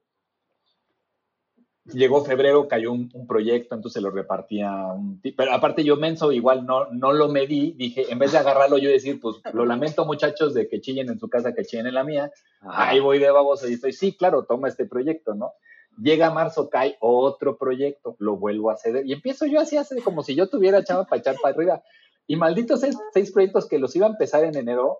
llegó 1.93 2.25
febrero, 2.25 2.69
cayó 2.69 2.93
un, 2.93 3.11
proyecto, 3.27 3.75
entonces 3.75 4.03
lo 4.03 4.11
repartía 4.11 4.71
un 4.87 5.21
pero 5.37 5.53
aparte 5.53 5.85
yo 5.85 5.97
menso 5.97 6.33
igual 6.33 6.67
no, 6.67 6.87
no 6.87 7.13
lo 7.13 7.29
medí, 7.29 7.73
dije, 7.73 8.11
en 8.11 8.19
vez 8.19 8.33
de 8.33 8.39
agarrarlo 8.39 8.79
yo 8.79 8.91
decir, 8.91 9.21
pues 9.21 9.37
lo 9.53 9.65
lamento 9.65 10.05
muchachos 10.05 10.55
de 10.55 10.69
que 10.69 10.81
chillen 10.81 11.09
en 11.09 11.19
su 11.19 11.29
casa, 11.29 11.55
que 11.55 11.65
chillen 11.65 11.87
en 11.87 11.95
la 11.95 12.05
mía, 12.05 12.31
ahí 12.61 13.01
voy 13.01 13.19
de 13.19 13.31
baboso 13.31 13.69
y 13.69 13.75
estoy, 13.75 13.93
sí, 13.93 14.17
claro, 14.17 14.45
toma 14.45 14.69
este 14.69 14.87
proyecto, 14.87 15.35
¿no? 15.35 15.53
Llega 15.99 16.31
marzo, 16.31 16.71
cae 16.71 16.97
otro 17.01 17.59
proyecto, 17.59 18.17
lo 18.19 18.37
vuelvo 18.37 18.71
a 18.71 18.77
ceder 18.77 19.07
y 19.07 19.13
empiezo 19.13 19.47
yo 19.47 19.61
así, 19.61 19.77
hace 19.77 20.01
como 20.03 20.23
si 20.23 20.35
yo 20.35 20.49
tuviera 20.49 20.85
chava 20.85 21.05
para 21.05 21.21
echar 21.21 21.37
para 21.43 21.55
arriba. 21.55 21.83
Y 22.31 22.37
malditos 22.37 22.79
seis, 22.79 22.97
seis 23.13 23.33
proyectos 23.33 23.67
que 23.67 23.81
los 23.81 23.97
iba 23.97 24.07
a 24.07 24.11
empezar 24.11 24.45
en 24.45 24.57
enero, 24.57 24.99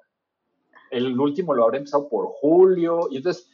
el 0.91 1.17
último 1.17 1.55
lo 1.55 1.63
habré 1.63 1.79
empezado 1.79 2.09
por 2.09 2.27
julio, 2.27 3.07
y 3.09 3.19
entonces 3.19 3.49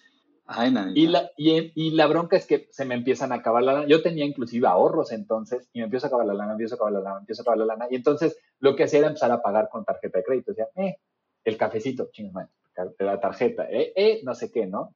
y, 0.95 1.09
la, 1.09 1.31
y, 1.37 1.91
la 1.91 2.07
bronca 2.07 2.39
es 2.39 2.47
que 2.47 2.69
se 2.71 2.87
me 2.87 2.95
empiezan 2.95 3.33
a 3.33 3.35
acabar 3.35 3.63
la 3.63 3.75
lana. 3.75 3.87
Yo 3.87 4.01
tenía 4.01 4.25
inclusive 4.25 4.67
ahorros 4.67 5.13
entonces 5.13 5.69
y 5.75 5.81
me 5.81 5.85
empiezo 5.85 6.07
a 6.07 6.09
acabar 6.09 6.25
la 6.25 6.33
lana, 6.33 6.47
me 6.47 6.53
empiezo 6.53 6.75
a 6.75 6.77
acabar 6.77 6.93
la 6.95 7.01
lana, 7.01 7.15
me 7.17 7.21
empiezo 7.21 7.43
a 7.43 7.45
acabar 7.45 7.59
la 7.59 7.67
lana. 7.67 7.87
Y 7.91 7.97
entonces 7.97 8.39
lo 8.61 8.75
que 8.77 8.85
hacía 8.85 9.01
era 9.01 9.09
empezar 9.09 9.31
a 9.31 9.43
pagar 9.43 9.69
con 9.71 9.85
tarjeta 9.85 10.21
de 10.21 10.25
crédito. 10.25 10.53
Decía, 10.53 10.69
eh, 10.77 10.97
el 11.45 11.59
cafecito, 11.59 12.09
chingos, 12.13 12.45
la 12.99 13.21
tarjeta, 13.21 13.71
eh, 13.71 13.93
eh, 13.95 14.21
no 14.25 14.35
sé 14.35 14.51
qué, 14.51 14.65
¿no? 14.65 14.95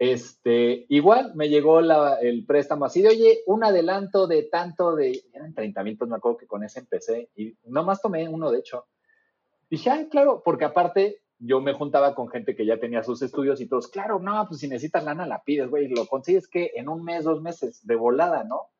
Este, 0.00 0.86
igual 0.88 1.34
me 1.34 1.50
llegó 1.50 1.78
el 1.78 2.46
préstamo 2.46 2.86
así 2.86 3.02
de, 3.02 3.10
oye, 3.10 3.42
un 3.44 3.62
adelanto 3.62 4.26
de 4.26 4.44
tanto 4.44 4.96
de, 4.96 5.24
eran 5.34 5.52
30 5.52 5.84
mil, 5.84 5.98
pues 5.98 6.08
me 6.08 6.16
acuerdo 6.16 6.38
que 6.38 6.46
con 6.46 6.64
ese 6.64 6.80
empecé 6.80 7.28
y 7.36 7.54
nomás 7.64 8.00
tomé 8.00 8.26
uno, 8.26 8.50
de 8.50 8.60
hecho. 8.60 8.86
Dije, 9.68 9.90
ay, 9.90 10.08
claro, 10.08 10.40
porque 10.42 10.64
aparte 10.64 11.20
yo 11.38 11.60
me 11.60 11.74
juntaba 11.74 12.14
con 12.14 12.30
gente 12.30 12.56
que 12.56 12.64
ya 12.64 12.80
tenía 12.80 13.02
sus 13.02 13.20
estudios 13.20 13.60
y 13.60 13.68
todos, 13.68 13.88
claro, 13.88 14.18
no, 14.18 14.46
pues 14.48 14.60
si 14.60 14.68
necesitas 14.68 15.04
lana 15.04 15.26
la 15.26 15.42
pides, 15.42 15.68
güey, 15.68 15.86
lo 15.88 16.06
consigues 16.06 16.48
que 16.48 16.72
en 16.76 16.88
un 16.88 17.04
mes, 17.04 17.24
dos 17.24 17.42
meses, 17.42 17.86
de 17.86 17.94
volada, 17.94 18.42
¿no? 18.42 18.70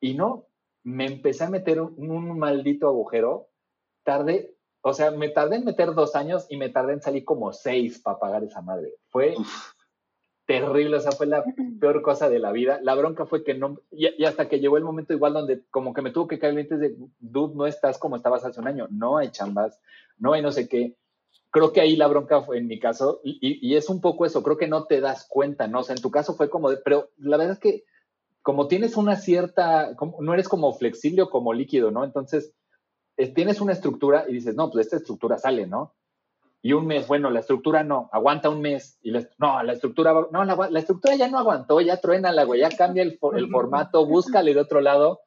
Y 0.00 0.14
no, 0.14 0.48
me 0.82 1.06
empecé 1.06 1.44
a 1.44 1.50
meter 1.50 1.80
un, 1.80 2.36
maldito 2.36 2.88
agujero, 2.88 3.50
tardé, 4.02 4.56
o 4.80 4.92
sea, 4.92 5.12
me 5.12 5.28
tardé 5.28 5.54
en 5.54 5.66
meter 5.66 5.94
dos 5.94 6.16
años 6.16 6.48
y 6.50 6.56
me 6.56 6.70
tardé 6.70 6.94
en 6.94 7.00
salir 7.00 7.24
como 7.24 7.52
seis 7.52 8.00
para 8.00 8.18
pagar 8.18 8.42
esa 8.42 8.60
madre. 8.60 8.92
Fue 9.06 9.36
terrible, 10.46 10.96
o 10.96 11.00
sea, 11.00 11.12
fue 11.12 11.26
la 11.26 11.44
peor 11.80 12.02
cosa 12.02 12.28
de 12.28 12.38
la 12.38 12.52
vida. 12.52 12.80
La 12.82 12.94
bronca 12.94 13.26
fue 13.26 13.44
que 13.44 13.54
no, 13.54 13.80
y, 13.90 14.24
hasta 14.24 14.48
que 14.48 14.60
llegó 14.60 14.76
el 14.76 14.84
momento 14.84 15.12
igual 15.12 15.32
donde 15.32 15.62
como 15.70 15.92
que 15.92 16.02
me 16.02 16.10
tuvo 16.10 16.28
que 16.28 16.38
caer 16.38 16.58
el 16.58 16.68
de, 16.68 16.96
dude, 17.18 17.54
no 17.54 17.66
estás 17.66 17.98
como 17.98 18.16
estabas 18.16 18.44
hace 18.44 18.60
un 18.60 18.68
año, 18.68 18.86
no 18.90 19.18
hay 19.18 19.30
chambas, 19.30 19.80
no 20.18 20.32
hay 20.32 20.42
no 20.42 20.52
sé 20.52 20.68
qué 20.68 20.96
creo 21.56 21.72
que 21.72 21.80
ahí 21.80 21.96
la 21.96 22.06
bronca 22.06 22.42
fue 22.42 22.58
en 22.58 22.66
mi 22.66 22.78
caso, 22.78 23.22
y, 23.24 23.74
es 23.76 23.88
un 23.88 24.02
poco 24.02 24.26
eso, 24.26 24.42
creo 24.42 24.58
que 24.58 24.68
no 24.68 24.84
te 24.84 25.00
das 25.00 25.26
cuenta, 25.26 25.66
¿no? 25.66 25.80
O 25.80 25.82
sea, 25.82 25.96
en 25.96 26.02
tu 26.02 26.10
caso 26.10 26.34
fue 26.34 26.50
como 26.50 26.68
de, 26.68 26.76
pero 26.76 27.08
la 27.16 27.38
verdad 27.38 27.54
es 27.54 27.58
que 27.58 27.84
como 28.42 28.68
tienes 28.68 28.98
una 28.98 29.16
cierta, 29.16 29.96
no 30.20 30.34
eres 30.34 30.48
como 30.48 30.74
flexible 30.74 31.22
o 31.22 31.30
como 31.30 31.54
líquido, 31.54 31.90
¿no? 31.90 32.04
Entonces, 32.04 32.52
tienes 33.34 33.62
una 33.62 33.72
estructura 33.72 34.26
y 34.28 34.34
dices, 34.34 34.54
no, 34.54 34.70
pues 34.70 34.86
esta 34.86 34.96
estructura 34.98 35.38
sale, 35.38 35.66
¿no? 35.66 35.94
Y 36.66 36.72
un 36.72 36.84
mes, 36.84 37.06
bueno, 37.06 37.30
la 37.30 37.38
estructura 37.38 37.84
no, 37.84 38.10
aguanta 38.10 38.50
un 38.50 38.60
mes, 38.60 38.98
y 39.00 39.12
no, 39.12 39.62
la 39.62 39.72
estructura, 39.72 40.12
no, 40.32 40.44
la, 40.44 40.78
estructura 40.80 41.14
ya 41.14 41.28
no 41.28 41.38
aguantó, 41.38 41.80
ya 41.80 42.00
truena 42.00 42.32
la 42.32 42.42
güey, 42.42 42.60
ya 42.60 42.70
cambia 42.70 43.04
el, 43.04 43.20
el 43.36 43.50
formato, 43.50 44.04
búscale 44.04 44.52
de 44.52 44.58
otro 44.58 44.80
lado, 44.80 45.20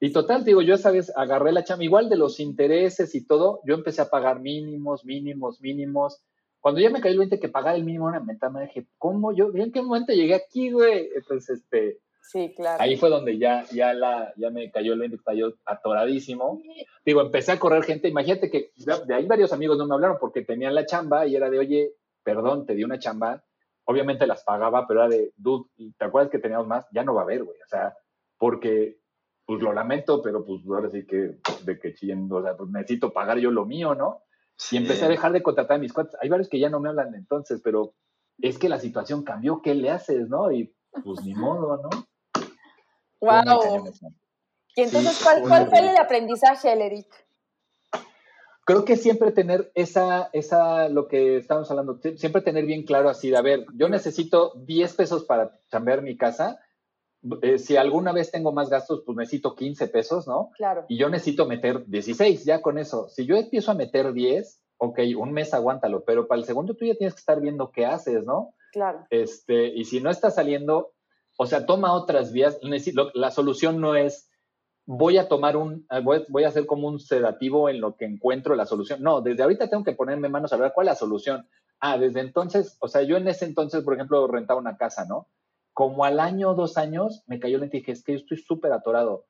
y 0.00 0.12
total, 0.12 0.44
digo, 0.44 0.60
yo 0.60 0.74
esa 0.74 0.90
vez 0.90 1.10
agarré 1.16 1.52
la 1.52 1.64
chama, 1.64 1.82
igual 1.82 2.10
de 2.10 2.18
los 2.18 2.40
intereses 2.40 3.14
y 3.14 3.26
todo, 3.26 3.60
yo 3.64 3.74
empecé 3.74 4.02
a 4.02 4.10
pagar 4.10 4.40
mínimos, 4.40 5.06
mínimos, 5.06 5.62
mínimos. 5.62 6.22
Cuando 6.60 6.82
ya 6.82 6.90
me 6.90 7.00
cayó 7.00 7.14
el 7.14 7.20
20 7.20 7.40
que 7.40 7.48
pagar 7.48 7.76
el 7.76 7.84
mínimo 7.84 8.04
una 8.04 8.20
meta, 8.20 8.50
me 8.50 8.66
dije, 8.66 8.86
¿cómo 8.98 9.34
yo? 9.34 9.50
¿En 9.54 9.72
qué 9.72 9.80
momento 9.80 10.12
llegué 10.12 10.34
aquí, 10.34 10.72
güey? 10.72 11.08
Entonces, 11.16 11.60
este... 11.60 12.00
Sí, 12.26 12.52
claro. 12.56 12.82
Ahí 12.82 12.96
fue 12.96 13.08
donde 13.08 13.38
ya, 13.38 13.64
ya, 13.72 13.94
la, 13.94 14.32
ya 14.36 14.50
me 14.50 14.70
cayó 14.72 14.94
el 14.94 14.98
20, 14.98 15.16
estaba 15.16 15.36
yo 15.36 15.52
atoradísimo. 15.64 16.60
Digo, 17.04 17.20
empecé 17.20 17.52
a 17.52 17.58
correr 17.58 17.84
gente, 17.84 18.08
imagínate 18.08 18.50
que 18.50 18.72
de 19.06 19.14
ahí 19.14 19.26
varios 19.26 19.52
amigos 19.52 19.78
no 19.78 19.86
me 19.86 19.94
hablaron 19.94 20.18
porque 20.20 20.42
tenían 20.42 20.74
la 20.74 20.86
chamba 20.86 21.26
y 21.26 21.36
era 21.36 21.48
de, 21.50 21.60
oye, 21.60 21.92
perdón, 22.24 22.66
te 22.66 22.74
di 22.74 22.82
una 22.82 22.98
chamba. 22.98 23.44
Obviamente 23.84 24.26
las 24.26 24.42
pagaba, 24.42 24.88
pero 24.88 25.04
era 25.04 25.08
de, 25.08 25.32
dude, 25.36 25.70
¿te 25.96 26.04
acuerdas 26.04 26.32
que 26.32 26.40
teníamos 26.40 26.66
más? 26.66 26.86
Ya 26.90 27.04
no 27.04 27.14
va 27.14 27.20
a 27.20 27.24
haber, 27.24 27.44
güey. 27.44 27.58
O 27.60 27.68
sea, 27.68 27.96
porque 28.36 28.98
pues 29.44 29.62
lo 29.62 29.72
lamento, 29.72 30.20
pero 30.20 30.44
pues 30.44 30.62
ahora 30.66 30.90
sí 30.90 31.06
que 31.06 31.38
de 31.62 31.78
que 31.78 31.94
chillen, 31.94 32.28
o 32.30 32.42
sea, 32.42 32.56
pues 32.56 32.68
necesito 32.70 33.12
pagar 33.12 33.38
yo 33.38 33.52
lo 33.52 33.64
mío, 33.64 33.94
¿no? 33.94 34.24
Y 34.72 34.78
empecé 34.78 35.04
a 35.04 35.08
dejar 35.08 35.32
de 35.32 35.42
contratar 35.44 35.76
a 35.76 35.80
mis 35.80 35.92
cuates. 35.92 36.16
Hay 36.20 36.28
varios 36.28 36.48
que 36.48 36.58
ya 36.58 36.68
no 36.68 36.80
me 36.80 36.88
hablan 36.88 37.14
entonces, 37.14 37.60
pero 37.62 37.94
es 38.38 38.58
que 38.58 38.68
la 38.68 38.80
situación 38.80 39.22
cambió, 39.22 39.62
¿qué 39.62 39.76
le 39.76 39.90
haces, 39.90 40.28
no? 40.28 40.50
Y 40.50 40.74
pues 41.04 41.22
ni 41.24 41.34
modo, 41.34 41.76
¿no? 41.80 41.90
Wow. 43.20 43.92
Y 44.74 44.82
entonces, 44.82 45.20
¿cuál, 45.22 45.68
fue 45.68 45.78
el 45.78 45.96
aprendizaje, 45.96 46.70
Eric? 46.70 47.06
creo 48.66 48.84
que 48.84 48.96
siempre 48.96 49.30
tener 49.30 49.70
esa, 49.74 50.28
esa, 50.32 50.88
lo 50.88 51.06
que 51.06 51.36
estamos 51.36 51.70
hablando, 51.70 52.00
siempre 52.16 52.42
tener 52.42 52.66
bien 52.66 52.82
claro 52.82 53.08
así 53.08 53.30
de, 53.30 53.36
a 53.36 53.42
ver, 53.42 53.64
yo 53.74 53.88
necesito 53.88 54.54
10 54.56 54.92
pesos 54.94 55.24
para 55.24 55.56
cambiar 55.70 56.02
mi 56.02 56.16
casa, 56.16 56.58
eh, 57.42 57.58
si 57.58 57.76
alguna 57.76 58.12
vez 58.12 58.32
tengo 58.32 58.52
más 58.52 58.68
gastos, 58.68 59.04
pues 59.06 59.16
necesito 59.16 59.54
15 59.54 59.88
pesos, 59.88 60.26
¿no? 60.26 60.50
Claro. 60.56 60.84
Y 60.88 60.98
yo 60.98 61.08
necesito 61.08 61.46
meter 61.46 61.86
16, 61.86 62.44
ya 62.44 62.60
con 62.60 62.78
eso. 62.78 63.08
Si 63.08 63.24
yo 63.24 63.36
empiezo 63.36 63.70
a 63.70 63.74
meter 63.74 64.12
10, 64.12 64.60
ok, 64.78 64.98
un 65.16 65.32
mes 65.32 65.54
aguántalo, 65.54 66.04
pero 66.04 66.26
para 66.26 66.40
el 66.40 66.44
segundo 66.44 66.74
tú 66.74 66.84
ya 66.84 66.96
tienes 66.96 67.14
que 67.14 67.20
estar 67.20 67.40
viendo 67.40 67.70
qué 67.70 67.86
haces, 67.86 68.24
¿no? 68.24 68.54
Claro. 68.72 69.06
Este, 69.10 69.68
y 69.68 69.84
si 69.84 70.00
no 70.00 70.10
está 70.10 70.32
saliendo, 70.32 70.92
o 71.36 71.46
sea, 71.46 71.66
toma 71.66 71.92
otras 71.92 72.32
vías. 72.32 72.58
La 73.14 73.30
solución 73.30 73.80
no 73.80 73.94
es 73.94 74.30
voy 74.86 75.18
a 75.18 75.28
tomar 75.28 75.56
un, 75.56 75.86
eh, 75.90 76.00
voy, 76.00 76.44
a 76.44 76.48
hacer 76.48 76.64
como 76.64 76.88
un 76.88 77.00
sedativo 77.00 77.68
en 77.68 77.80
lo 77.80 77.96
que 77.96 78.04
encuentro 78.04 78.54
la 78.54 78.66
solución. 78.66 79.02
No, 79.02 79.20
desde 79.20 79.42
ahorita 79.42 79.68
tengo 79.68 79.84
que 79.84 79.92
ponerme 79.92 80.28
manos 80.28 80.52
a 80.52 80.56
ver 80.56 80.72
cuál 80.74 80.86
es 80.86 80.92
la 80.92 80.96
solución. 80.96 81.48
Ah, 81.80 81.98
desde 81.98 82.20
entonces, 82.20 82.76
o 82.80 82.88
sea, 82.88 83.02
yo 83.02 83.16
en 83.16 83.28
ese 83.28 83.44
entonces, 83.44 83.82
por 83.82 83.94
ejemplo, 83.94 84.26
rentaba 84.28 84.60
una 84.60 84.76
casa, 84.76 85.04
¿no? 85.04 85.28
Como 85.72 86.04
al 86.04 86.20
año 86.20 86.50
o 86.50 86.54
dos 86.54 86.78
años 86.78 87.22
me 87.26 87.38
cayó 87.38 87.58
la 87.58 87.66
y 87.66 87.70
dije, 87.70 87.92
es 87.92 88.02
que 88.02 88.12
yo 88.12 88.18
estoy 88.18 88.38
súper 88.38 88.72
atorado. 88.72 89.26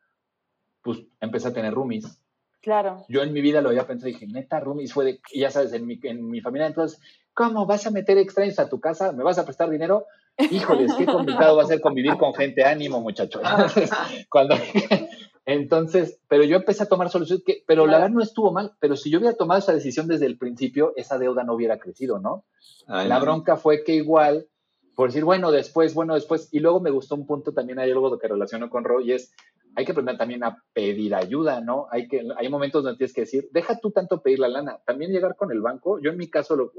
Pues 0.82 1.00
empecé 1.20 1.48
a 1.48 1.52
tener 1.54 1.74
roomies. 1.74 2.22
Claro. 2.60 3.04
Yo 3.08 3.22
en 3.22 3.32
mi 3.32 3.40
vida 3.40 3.62
lo 3.62 3.70
había 3.70 3.86
pensado 3.86 4.10
y 4.10 4.12
dije, 4.12 4.26
neta, 4.26 4.60
roomies 4.60 4.92
fue 4.92 5.04
de, 5.04 5.20
ya 5.34 5.50
sabes, 5.50 5.72
en 5.72 5.86
mi, 5.86 5.98
en 6.02 6.28
mi 6.28 6.40
familia, 6.40 6.66
entonces, 6.66 7.00
¿cómo 7.32 7.64
vas 7.66 7.86
a 7.86 7.90
meter 7.90 8.18
extraños 8.18 8.58
a 8.58 8.68
tu 8.68 8.78
casa? 8.78 9.12
¿Me 9.12 9.24
vas 9.24 9.38
a 9.38 9.44
prestar 9.44 9.70
dinero? 9.70 10.06
Híjoles, 10.38 10.94
qué 10.94 11.06
complicado 11.06 11.56
va 11.56 11.62
a 11.62 11.66
ser 11.66 11.80
convivir 11.80 12.16
con 12.16 12.34
gente 12.34 12.64
ánimo, 12.64 13.00
muchachos. 13.00 13.42
cuando, 14.30 14.54
entonces, 15.46 16.18
pero 16.28 16.44
yo 16.44 16.56
empecé 16.56 16.82
a 16.82 16.88
tomar 16.88 17.08
soluciones 17.08 17.44
que, 17.44 17.62
pero 17.66 17.86
la 17.86 17.98
verdad 17.98 18.10
no 18.10 18.22
estuvo 18.22 18.52
mal, 18.52 18.72
pero 18.78 18.96
si 18.96 19.10
yo 19.10 19.18
hubiera 19.18 19.36
tomado 19.36 19.58
esa 19.58 19.72
decisión 19.72 20.06
desde 20.06 20.26
el 20.26 20.36
principio, 20.36 20.92
esa 20.96 21.18
deuda 21.18 21.44
no 21.44 21.54
hubiera 21.54 21.78
crecido, 21.78 22.18
¿no? 22.18 22.44
la 22.86 23.18
bronca 23.18 23.56
fue 23.56 23.82
que 23.82 23.94
igual, 23.94 24.46
por 24.94 25.08
decir, 25.08 25.24
bueno, 25.24 25.50
después, 25.50 25.92
bueno, 25.94 26.14
después, 26.14 26.48
y 26.52 26.60
luego 26.60 26.80
me 26.80 26.90
gustó 26.90 27.16
un 27.16 27.26
punto 27.26 27.52
también, 27.52 27.78
hay 27.78 27.90
algo 27.90 28.16
que 28.18 28.28
relaciono 28.28 28.70
con 28.70 28.84
Roy, 28.84 29.12
es, 29.12 29.32
hay 29.76 29.84
que 29.84 29.92
aprender 29.92 30.16
también 30.16 30.42
a 30.42 30.62
pedir 30.72 31.14
ayuda, 31.14 31.60
¿no? 31.60 31.86
Hay 31.90 32.08
que, 32.08 32.26
hay 32.36 32.48
momentos 32.48 32.82
donde 32.82 32.96
tienes 32.96 33.12
que 33.12 33.20
decir, 33.20 33.48
deja 33.52 33.78
tú 33.78 33.90
tanto 33.90 34.22
pedir 34.22 34.38
la 34.38 34.48
lana, 34.48 34.80
también 34.86 35.12
llegar 35.12 35.36
con 35.36 35.52
el 35.52 35.60
banco, 35.60 36.00
yo 36.00 36.10
en 36.10 36.16
mi 36.16 36.28
caso, 36.28 36.72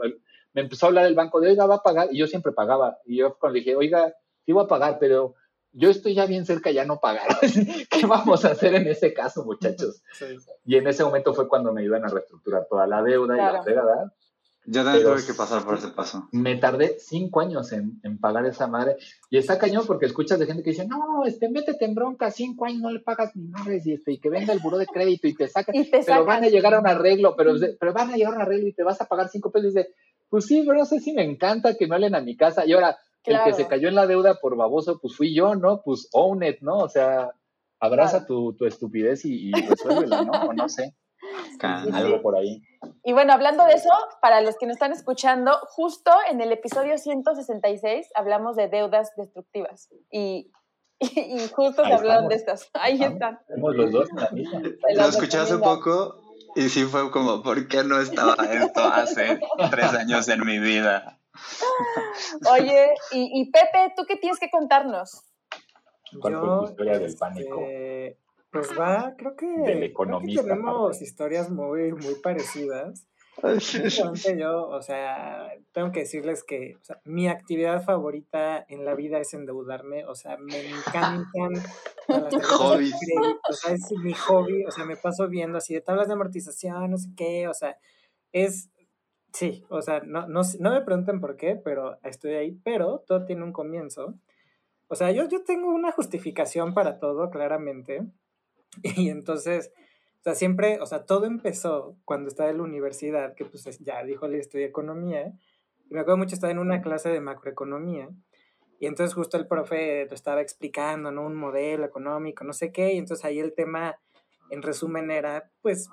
me 0.54 0.62
empezó 0.62 0.88
a 0.88 0.90
hablar 0.90 1.06
el 1.06 1.16
banco 1.16 1.40
de, 1.40 1.50
oiga, 1.50 1.68
va 1.68 1.76
a 1.76 1.84
pagar, 1.84 2.10
y 2.12 2.18
yo 2.18 2.28
siempre 2.28 2.52
pagaba, 2.52 2.98
y 3.06 3.18
yo 3.18 3.38
cuando 3.38 3.58
dije, 3.58 3.76
oiga, 3.76 4.14
sí 4.46 4.52
voy 4.52 4.66
a 4.66 4.68
pagar, 4.68 4.98
pero 5.00 5.36
yo 5.74 5.92
estoy 5.92 6.16
ya 6.16 6.26
bien 6.26 6.46
cerca, 6.46 6.72
ya 6.72 6.86
no 6.86 7.00
pagar. 7.00 7.28
¿Qué 7.92 8.06
vamos 8.08 8.44
a 8.46 8.52
hacer 8.52 8.74
en 8.74 8.88
ese 8.88 9.14
caso, 9.14 9.46
muchachos? 9.46 10.02
Y 10.66 10.76
en 10.76 10.88
ese 10.88 11.04
momento 11.04 11.36
fue 11.36 11.48
cuando 11.48 11.72
me 11.72 11.84
iban 11.84 12.04
a 12.04 12.08
reestructurar 12.08 12.66
toda 12.68 12.88
la 12.88 13.04
deuda 13.04 13.36
y 13.36 13.38
la 13.38 13.62
fregada. 13.62 14.14
Yo 14.70 14.84
también 14.84 15.06
tuve 15.06 15.26
que 15.26 15.34
pasar 15.34 15.64
por 15.64 15.76
ese 15.78 15.88
paso. 15.88 16.28
Me 16.34 16.58
tardé 16.58 16.98
cinco 17.00 17.40
años 17.40 17.72
en, 17.72 18.02
pagar 18.20 18.46
esa 18.46 18.68
madre. 18.68 18.98
Y 19.30 19.38
está 19.38 19.58
cañón 19.58 19.86
porque 19.88 20.06
escuchas 20.06 20.40
de 20.40 20.46
gente 20.46 20.62
que 20.62 20.72
dice, 20.72 20.86
no, 20.86 21.24
este, 21.26 21.50
métete 21.50 21.86
en 21.86 21.96
bronca, 21.96 22.32
cinco 22.32 22.66
años 22.66 22.82
no 22.82 22.92
le 22.92 23.00
pagas 23.00 23.34
ni 23.34 23.48
madres 23.48 23.88
y, 23.88 23.94
este, 23.94 24.12
y 24.12 24.20
que 24.20 24.30
venga 24.30 24.52
el 24.52 24.60
buró 24.60 24.78
de 24.78 24.86
crédito 24.86 25.26
y 25.26 25.36
te 25.36 25.48
saca. 25.48 25.72
pero 26.06 26.26
van 26.26 26.44
a 26.44 26.50
llegar 26.50 26.74
a 26.74 26.80
un 26.82 26.88
arreglo, 26.88 27.34
pero, 27.38 27.54
pero 27.80 27.94
van 27.94 28.12
a 28.12 28.18
llegar 28.18 28.34
a 28.34 28.36
un 28.36 28.42
arreglo 28.42 28.68
y 28.68 28.74
te 28.74 28.84
vas 28.84 29.00
a 29.00 29.06
pagar 29.06 29.30
cinco 29.30 29.52
pesos. 29.52 29.72
Y 29.72 29.76
dice, 29.76 29.94
pues 30.28 30.46
sí, 30.46 30.64
pero 30.68 30.80
no 30.80 30.86
sé 30.86 31.00
si 31.00 31.14
me 31.14 31.24
encanta 31.24 31.76
que 31.76 31.88
me 31.88 31.96
hablen 31.96 32.16
a 32.16 32.22
mi 32.22 32.36
casa. 32.36 32.66
Y 32.66 32.74
ahora, 32.74 32.98
el 33.24 33.38
que 33.46 33.54
se 33.54 33.68
cayó 33.68 33.88
en 33.88 33.96
la 33.96 34.06
deuda 34.06 34.36
por 34.42 34.58
baboso, 34.58 35.00
pues 35.00 35.16
fui 35.16 35.34
yo, 35.34 35.56
¿no? 35.56 35.82
Pues 35.82 36.10
own 36.12 36.44
it, 36.44 36.58
¿no? 36.60 36.80
O 36.80 36.90
sea, 36.90 37.32
abraza 37.80 38.26
tu, 38.26 38.54
estupidez 38.66 39.24
y, 39.24 39.54
resuélvela, 39.54 40.24
¿no? 40.24 40.32
O 40.50 40.54
no 40.54 40.68
sé. 40.68 40.94
Algo 41.62 42.22
por 42.22 42.36
ahí. 42.36 42.62
Y 43.04 43.14
bueno, 43.14 43.34
hablando 43.34 43.66
de 43.66 43.74
eso, 43.74 43.90
para 44.22 44.42
los 44.42 44.58
que 44.58 44.66
nos 44.66 44.76
están 44.76 44.92
escuchando, 44.92 45.52
justo 45.70 46.12
en 46.30 46.42
el 46.42 46.52
episodio 46.52 46.98
166 46.98 48.10
hablamos 48.16 48.56
de 48.56 48.68
deudas 48.68 49.12
destructivas. 49.16 49.90
Y, 50.12 50.52
y, 51.00 51.48
justo 51.50 51.86
se 51.86 51.94
hablaron 51.94 52.28
de 52.28 52.36
estas. 52.36 52.70
Ahí 52.74 53.02
están. 53.02 53.40
Somos 53.54 53.76
los 53.76 53.92
dos 53.92 54.10
Lo 54.96 55.06
escuché 55.06 55.38
hace 55.38 55.58
poco 55.58 56.22
y 56.56 56.70
sí 56.70 56.84
fue 56.86 57.12
como, 57.12 57.44
¿por 57.44 57.68
qué 57.68 57.84
no 57.84 58.00
estaba 58.00 58.36
esto 58.52 58.82
hace 58.82 59.40
tres 59.70 59.94
años 59.94 60.28
en 60.28 60.46
mi 60.46 60.60
vida? 60.60 61.20
Oye, 62.52 62.94
y, 63.12 63.52
Pepe, 63.52 63.94
¿tú 63.96 64.06
qué 64.08 64.16
tienes 64.16 64.40
que 64.40 64.50
contarnos? 64.50 65.24
¿Cuál 66.20 66.40
fue 66.40 66.48
tu 66.48 66.66
historia 66.66 67.00
del 67.00 67.16
pánico? 67.16 67.60
Este, 67.62 68.18
pues 68.52 68.70
va, 68.80 69.14
creo 69.18 69.36
que, 69.36 69.94
tenemos 70.36 71.02
historias 71.02 71.50
muy, 71.50 71.92
muy 71.94 72.16
parecidas. 72.16 73.08
yo, 74.38 74.68
o 74.70 74.82
sea, 74.82 75.52
tengo 75.72 75.92
que 75.92 76.00
decirles 76.00 76.44
que 76.44 76.78
mi 77.04 77.28
actividad 77.28 77.84
favorita 77.84 78.66
en 78.68 78.84
la 78.84 78.96
vida 78.96 79.20
es 79.20 79.34
endeudarme, 79.34 80.06
o 80.06 80.16
sea, 80.16 80.38
me 80.38 80.70
encantan 80.70 81.54
las 82.08 82.48
hobbies. 82.48 82.96
O 83.48 83.54
sea, 83.54 83.74
es 83.76 83.92
mi 84.02 84.14
hobby, 84.14 84.66
o 84.66 84.72
sea, 84.72 84.86
me 84.86 84.96
paso 84.96 85.28
viendo 85.28 85.60
así 85.60 85.76
de 85.76 85.82
tablas 85.82 86.08
de 86.08 86.14
amortización, 86.14 86.90
no 86.90 86.98
sé 86.98 87.10
qué, 87.16 87.48
o 87.48 87.54
sea, 87.54 87.78
es, 88.32 88.72
Sí, 89.34 89.64
o 89.70 89.84
sea, 89.84 90.02
no, 90.04 90.28
no, 90.28 90.42
no 90.60 90.72
me 90.72 90.82
pregunten 90.82 91.20
por 91.20 91.36
qué, 91.36 91.56
pero 91.64 92.00
estoy 92.02 92.34
ahí, 92.34 92.60
pero 92.64 93.04
todo 93.06 93.26
tiene 93.26 93.44
un 93.44 93.54
comienzo. 93.54 94.16
O 94.88 94.96
sea, 94.96 95.12
yo, 95.12 95.28
yo 95.28 95.44
tengo 95.44 95.70
una 95.70 95.92
justificación 95.92 96.74
para 96.74 96.98
todo, 96.98 97.30
claramente. 97.30 98.08
Y 98.96 99.10
entonces, 99.10 99.72
o 100.20 100.24
sea, 100.24 100.36
siempre, 100.36 100.80
o 100.82 100.86
sea, 100.86 101.06
todo 101.06 101.26
empezó 101.26 101.96
cuando 102.06 102.30
estaba 102.30 102.50
en 102.50 102.58
la 102.58 102.64
universidad, 102.64 103.36
que 103.36 103.46
pues 103.46 103.64
ya 103.80 104.04
dijo, 104.04 104.28
le 104.28 104.40
estudié 104.40 104.66
economía. 104.66 105.34
Y 105.90 105.94
me 105.94 106.02
acuerdo 106.02 106.18
mucho, 106.18 106.36
estaba 106.36 106.52
en 106.52 106.60
una 106.60 106.82
clase 106.82 107.10
de 107.10 107.22
macroeconomía. 107.22 108.10
Y 108.80 108.86
entonces 108.86 109.16
justo 109.16 109.38
el 109.38 109.48
profe 109.48 110.06
lo 110.06 110.14
estaba 110.14 110.42
explicando, 110.42 111.12
¿no? 111.12 111.26
Un 111.26 111.36
modelo 111.36 111.86
económico, 111.86 112.44
no 112.44 112.54
sé 112.54 112.72
qué. 112.72 112.94
Y 112.94 112.98
entonces 112.98 113.26
ahí 113.26 113.40
el 113.40 113.54
tema, 113.54 114.00
en 114.50 114.62
resumen, 114.62 115.10
era, 115.10 115.50
pues, 115.62 115.90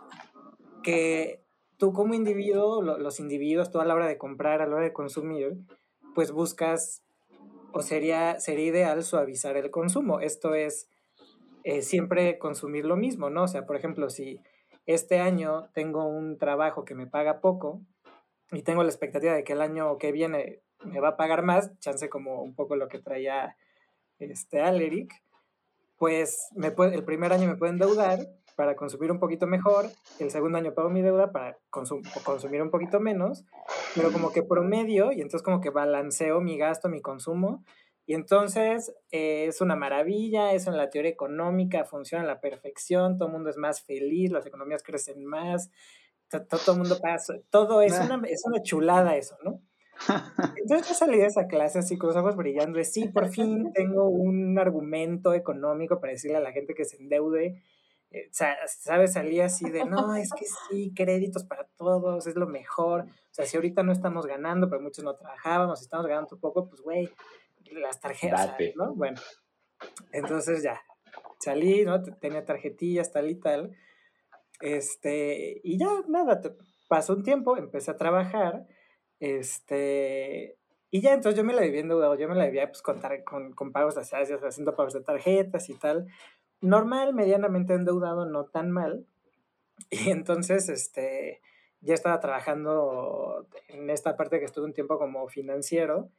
que 0.83 1.42
tú 1.79 1.92
como 1.92 2.14
individuo, 2.14 2.83
los 2.83 3.20
individuos, 3.20 3.70
toda 3.70 3.85
la 3.85 3.94
hora 3.94 4.07
de 4.07 4.18
comprar, 4.18 4.61
a 4.61 4.66
la 4.66 4.77
hora 4.77 4.85
de 4.85 4.92
consumir, 4.92 5.57
pues 6.14 6.31
buscas, 6.31 7.03
o 7.73 7.83
sería, 7.83 8.38
sería 8.38 8.66
ideal 8.66 9.03
suavizar 9.03 9.57
el 9.57 9.70
consumo. 9.70 10.20
Esto 10.20 10.55
es 10.55 10.88
eh, 11.64 11.83
siempre 11.83 12.38
consumir 12.38 12.85
lo 12.85 12.96
mismo, 12.96 13.31
¿no? 13.31 13.44
O 13.44 13.48
sea, 13.48 13.64
por 13.64 13.77
ejemplo, 13.77 14.11
si 14.11 14.38
este 14.85 15.18
año 15.18 15.70
tengo 15.72 16.05
un 16.05 16.37
trabajo 16.38 16.85
que 16.85 16.94
me 16.94 17.07
paga 17.07 17.40
poco 17.40 17.81
y 18.53 18.62
tengo 18.62 18.83
la 18.83 18.90
expectativa 18.90 19.33
de 19.33 19.44
que 19.44 19.55
el 19.55 19.62
año 19.62 19.96
que 19.96 20.12
viene 20.12 20.61
me 20.85 21.00
va 21.00 21.09
a 21.09 21.16
pagar 21.16 21.42
más, 21.42 21.77
chance 21.79 22.11
como 22.11 22.42
un 22.42 22.55
poco 22.55 22.77
lo 22.77 22.88
que 22.88 22.98
traía 22.98 23.57
este 24.18 24.61
Aleric, 24.61 25.22
pues 25.96 26.48
me 26.55 26.70
puede, 26.70 26.94
el 26.94 27.05
primer 27.05 27.33
año 27.33 27.48
me 27.48 27.57
pueden 27.57 27.77
endeudar 27.77 28.18
para 28.57 28.77
consumir 28.77 29.11
un 29.11 29.18
poquito 29.18 29.46
mejor, 29.46 29.87
el 30.20 30.31
segundo 30.31 30.59
año 30.59 30.74
pago 30.74 30.90
mi 30.90 31.00
deuda 31.00 31.33
para 31.33 31.59
consumir 31.70 32.62
un 32.62 32.70
poquito 32.70 33.00
menos, 33.00 33.44
pero 33.94 34.12
como 34.12 34.33
que 34.33 34.42
promedio 34.42 35.12
y 35.12 35.22
entonces 35.22 35.42
como 35.42 35.61
que 35.61 35.70
balanceo 35.70 36.40
mi 36.40 36.59
gasto, 36.59 36.90
mi 36.90 37.00
consumo 37.00 37.64
y 38.07 38.14
entonces 38.14 38.95
eh, 39.11 39.47
es 39.47 39.61
una 39.61 39.77
maravilla, 39.77 40.53
eso 40.53 40.71
en 40.71 40.77
la 40.77 40.90
teoría 40.90 41.11
económica 41.11 41.85
funciona 41.85 42.25
a 42.25 42.27
la 42.27 42.40
perfección, 42.40 43.17
todo 43.17 43.29
el 43.29 43.35
mundo 43.35 43.51
es 43.51 43.57
más 43.57 43.83
feliz, 43.83 44.31
las 44.31 44.47
economías 44.47 44.83
crecen 44.83 45.25
más, 45.25 45.71
todo, 46.29 46.73
el 46.73 46.79
mundo 46.79 46.99
pasa, 47.01 47.35
todo 47.51 47.81
es 47.81 47.99
una, 47.99 48.21
es 48.29 48.43
una 48.45 48.62
chulada 48.62 49.17
eso, 49.17 49.37
¿no? 49.43 49.61
Entonces 50.57 50.88
yo 50.88 50.95
salí 50.95 51.19
de 51.19 51.27
esa 51.27 51.47
clase 51.47 51.79
así 51.79 51.97
con 51.97 52.09
los 52.09 52.17
ojos 52.17 52.37
brillando, 52.37 52.79
de 52.79 52.85
sí, 52.85 53.09
por 53.09 53.29
fin 53.29 53.73
tengo 53.73 54.09
un 54.09 54.59
argumento 54.59 55.33
económico 55.33 56.01
para 56.01 56.12
decirle 56.12 56.37
a 56.37 56.40
la 56.40 56.53
gente 56.53 56.75
que 56.75 56.85
se 56.85 56.97
endeude 56.97 57.62
eh, 58.14 58.29
¿sabes? 58.31 59.12
Salía 59.12 59.47
así 59.47 59.69
de, 59.71 59.85
no, 59.85 60.14
es 60.14 60.31
que 60.38 60.45
sí, 60.45 60.93
créditos 60.95 61.43
para 61.43 61.67
todos, 61.77 62.29
es 62.29 62.37
lo 62.37 62.47
mejor. 62.47 63.01
O 63.03 63.35
sea, 63.35 63.45
si 63.45 63.57
ahorita 63.57 63.83
no 63.83 63.90
estamos 63.90 64.25
ganando, 64.27 64.71
pero 64.71 64.81
muchos 64.81 65.05
no 65.05 65.17
trabajábamos, 65.17 65.81
si 65.81 65.87
estamos 65.87 66.07
ganando 66.07 66.29
un 66.31 66.40
poco, 66.40 66.69
pues, 66.69 66.81
güey, 66.81 67.11
las 67.72 68.00
tarjetas, 68.00 68.57
¿no? 68.77 68.94
Bueno, 68.94 69.20
entonces 70.12 70.62
ya, 70.62 70.81
salí, 71.40 71.85
¿no? 71.85 72.03
Tenía 72.03 72.44
tarjetillas, 72.44 73.12
tal 73.12 73.31
y 73.31 73.37
tal. 73.37 73.77
Este, 74.61 75.61
y 75.62 75.79
ya, 75.79 75.88
nada, 76.09 76.40
pasó 76.88 77.14
un 77.14 77.22
tiempo, 77.22 77.57
empecé 77.57 77.90
a 77.90 77.96
trabajar, 77.96 78.66
este, 79.20 80.59
y 80.90 81.00
ya, 81.00 81.12
entonces 81.12 81.37
yo 81.37 81.44
me 81.44 81.53
la 81.53 81.62
vivía 81.62 81.81
endeudado, 81.81 82.14
yo 82.16 82.29
me 82.29 82.37
la 82.37 82.46
vivía 82.46 82.68
pues 82.68 82.83
con, 82.83 83.00
con, 83.24 83.53
con 83.53 83.72
pagos, 83.72 83.96
haciendo 83.96 84.77
pagos 84.77 84.94
de 84.94 85.03
tarjetas 85.03 85.68
y 85.68 85.74
tal 85.74 86.07
normal, 86.64 87.14
medianamente 87.14 87.74
endeudado, 87.74 88.27
no 88.27 88.46
tan 88.46 88.70
mal. 88.70 89.07
Y 89.90 90.11
entonces, 90.11 90.68
este, 90.68 91.40
ya 91.81 91.94
estaba 91.94 92.20
trabajando 92.20 93.46
en 93.68 93.90
esta 93.90 94.16
parte 94.16 94.38
que 94.38 94.46
estuve 94.46 94.64
un 94.64 94.72
tiempo 94.72 94.98
como 94.98 95.29
financiero. 95.29 96.11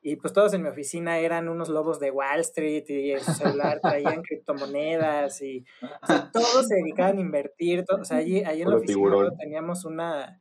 Y 0.00 0.16
pues 0.16 0.32
todos 0.32 0.54
en 0.54 0.62
mi 0.62 0.68
oficina 0.68 1.18
eran 1.18 1.48
unos 1.48 1.68
lobos 1.68 1.98
de 1.98 2.10
Wall 2.10 2.40
Street 2.40 2.84
y 2.88 3.12
en 3.12 3.20
su 3.20 3.32
celular 3.32 3.80
traían 3.80 4.22
criptomonedas 4.22 5.42
y 5.42 5.64
todos 6.32 6.66
se 6.68 6.76
dedicaban 6.76 7.18
a 7.18 7.20
invertir, 7.20 7.84
o 7.88 8.04
sea, 8.04 8.18
allí, 8.18 8.44
allí 8.44 8.62
en 8.62 8.70
la 8.70 8.76
oficina 8.76 9.30
teníamos 9.38 9.84
una 9.84 10.40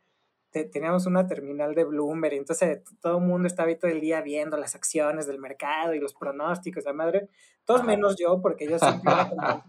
teníamos 0.65 1.05
una 1.05 1.27
terminal 1.27 1.75
de 1.75 1.83
Bloomberg, 1.83 2.33
entonces 2.33 2.81
todo 3.01 3.17
el 3.17 3.23
mundo 3.23 3.47
estaba 3.47 3.69
ahí 3.69 3.75
todo 3.75 3.91
el 3.91 4.01
día 4.01 4.21
viendo 4.21 4.57
las 4.57 4.75
acciones 4.75 5.27
del 5.27 5.39
mercado 5.39 5.93
y 5.93 5.99
los 5.99 6.13
pronósticos, 6.13 6.85
la 6.85 6.93
madre, 6.93 7.29
todos 7.65 7.83
menos 7.83 8.15
yo, 8.17 8.41
porque 8.41 8.67
yo 8.67 8.79
siempre 8.79 9.13
era 9.13 9.29
como, 9.29 9.63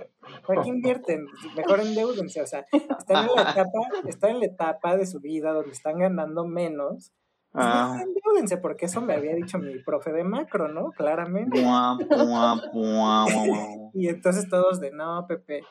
¿para 0.47 0.63
qué 0.63 0.69
invierten? 0.69 1.27
Mejor 1.57 1.81
endeudense, 1.81 2.43
o 2.43 2.47
sea, 2.47 2.67
están 2.99 3.29
en 3.29 3.35
la 3.35 3.43
etapa, 3.43 3.79
están 4.07 4.31
en 4.31 4.41
la 4.41 4.47
etapa 4.47 4.97
de 4.97 5.07
su 5.07 5.21
vida 5.21 5.53
donde 5.53 5.73
están 5.73 5.99
ganando 5.99 6.47
menos, 6.47 7.13
pues 7.53 7.65
ah. 7.67 7.99
Endeudense, 8.01 8.59
porque 8.59 8.87
eso 8.87 9.01
me 9.01 9.15
había 9.15 9.35
dicho 9.35 9.59
mi 9.59 9.79
profe 9.79 10.13
de 10.13 10.25
macro, 10.25 10.69
¿no? 10.69 10.91
Claramente. 10.93 11.59
y 13.95 14.09
entonces 14.09 14.49
todos 14.49 14.81
de, 14.81 14.91
no, 14.91 15.27
Pepe, 15.27 15.63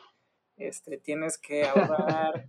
este, 0.58 0.98
tienes 0.98 1.38
que 1.38 1.66
ahorrar, 1.66 2.48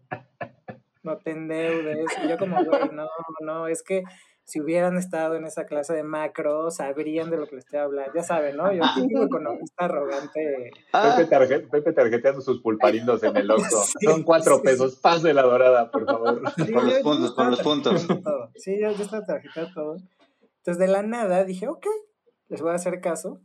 no 1.02 1.18
te 1.18 1.32
endeudes. 1.32 2.06
Y 2.24 2.28
yo 2.28 2.38
como, 2.38 2.64
güey, 2.64 2.88
no, 2.92 3.08
no, 3.40 3.68
es 3.68 3.82
que 3.82 4.02
si 4.48 4.62
hubieran 4.62 4.96
estado 4.96 5.36
en 5.36 5.44
esa 5.44 5.66
clase 5.66 5.92
de 5.92 6.02
macro, 6.02 6.70
sabrían 6.70 7.28
de 7.28 7.36
lo 7.36 7.46
que 7.46 7.56
les 7.56 7.66
estoy 7.66 7.80
hablando. 7.80 8.10
Ya 8.14 8.22
saben, 8.22 8.56
¿no? 8.56 8.72
Yo 8.72 8.82
típico 8.94 9.24
economista 9.24 9.84
arrogante. 9.84 10.70
Pepe, 11.70 11.92
tarjeteando 11.92 12.40
sus 12.40 12.62
pulparindos 12.62 13.22
en 13.24 13.36
el 13.36 13.50
ojo. 13.50 13.84
Son 14.00 14.22
cuatro 14.22 14.62
pesos. 14.62 14.96
Pase 14.96 15.34
la 15.34 15.42
dorada, 15.42 15.90
por 15.90 16.06
favor. 16.06 16.40
con 16.72 16.86
los 16.86 16.98
puntos, 17.00 17.34
con 17.34 17.50
los 17.50 17.60
puntos. 17.60 18.08
Sí, 18.54 18.80
yo, 18.80 18.90
yo 18.92 19.02
estaba 19.04 19.26
tarjetando 19.26 19.70
todo. 19.74 19.96
Entonces, 20.56 20.78
de 20.78 20.88
la 20.88 21.02
nada, 21.02 21.44
dije, 21.44 21.68
ok, 21.68 21.86
les 22.48 22.62
voy 22.62 22.70
a 22.70 22.76
hacer 22.76 23.02
caso. 23.02 23.42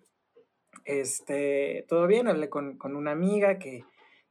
Este, 0.85 1.85
todo 1.89 2.07
bien, 2.07 2.29
hablé 2.29 2.47
con, 2.47 2.77
con 2.77 2.95
una 2.95 3.11
amiga 3.11 3.59
que 3.59 3.83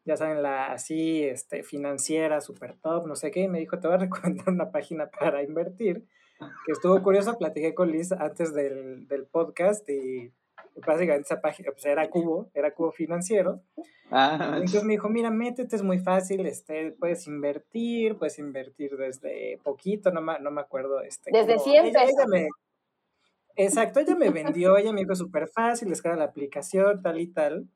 ya 0.06 0.16
saben, 0.16 0.42
la 0.42 0.72
así, 0.72 1.22
este, 1.22 1.64
financiera, 1.64 2.40
super 2.40 2.78
top, 2.80 3.06
no 3.06 3.14
sé 3.14 3.30
qué, 3.30 3.40
y 3.40 3.48
me 3.48 3.58
dijo, 3.58 3.78
te 3.78 3.88
voy 3.88 3.96
a 3.96 4.00
recomendar 4.06 4.48
una 4.48 4.70
página 4.70 5.11
para 5.11 5.42
invertir, 5.42 6.06
que 6.66 6.72
estuvo 6.72 7.02
curioso, 7.02 7.37
platiqué 7.38 7.74
con 7.74 7.90
Liz 7.90 8.12
antes 8.12 8.55
del, 8.55 9.07
del 9.09 9.26
podcast 9.26 9.88
y 9.88 10.33
básicamente 10.87 11.26
esa 11.26 11.40
página, 11.40 11.70
pues 11.72 11.85
era 11.85 12.09
Cubo, 12.09 12.50
era 12.55 12.72
Cubo 12.72 12.92
Financiero. 12.92 13.61
Ah, 14.11 14.55
Entonces 14.55 14.85
me 14.85 14.92
dijo, 14.92 15.09
mira, 15.09 15.31
métete, 15.31 15.76
es 15.76 15.83
muy 15.83 15.98
fácil, 15.98 16.46
este, 16.46 16.92
puedes 16.92 17.26
invertir, 17.26 18.16
puedes 18.16 18.38
invertir 18.38 18.96
desde 18.96 19.59
poquito, 19.62 20.11
no 20.11 20.20
me, 20.20 20.38
no 20.40 20.50
me 20.50 20.61
acuerdo. 20.61 21.00
Este, 21.00 21.31
desde 21.33 21.59
siempre. 21.59 22.48
exacto, 23.57 24.00
ella 24.00 24.14
me 24.14 24.31
vendió, 24.31 24.76
ella 24.76 24.92
me 24.92 25.00
dijo 25.00 25.14
súper 25.14 25.48
fácil, 25.48 25.88
descarga 25.88 26.18
la 26.18 26.24
aplicación, 26.24 27.02
tal 27.02 27.20
y 27.20 27.28
tal. 27.28 27.68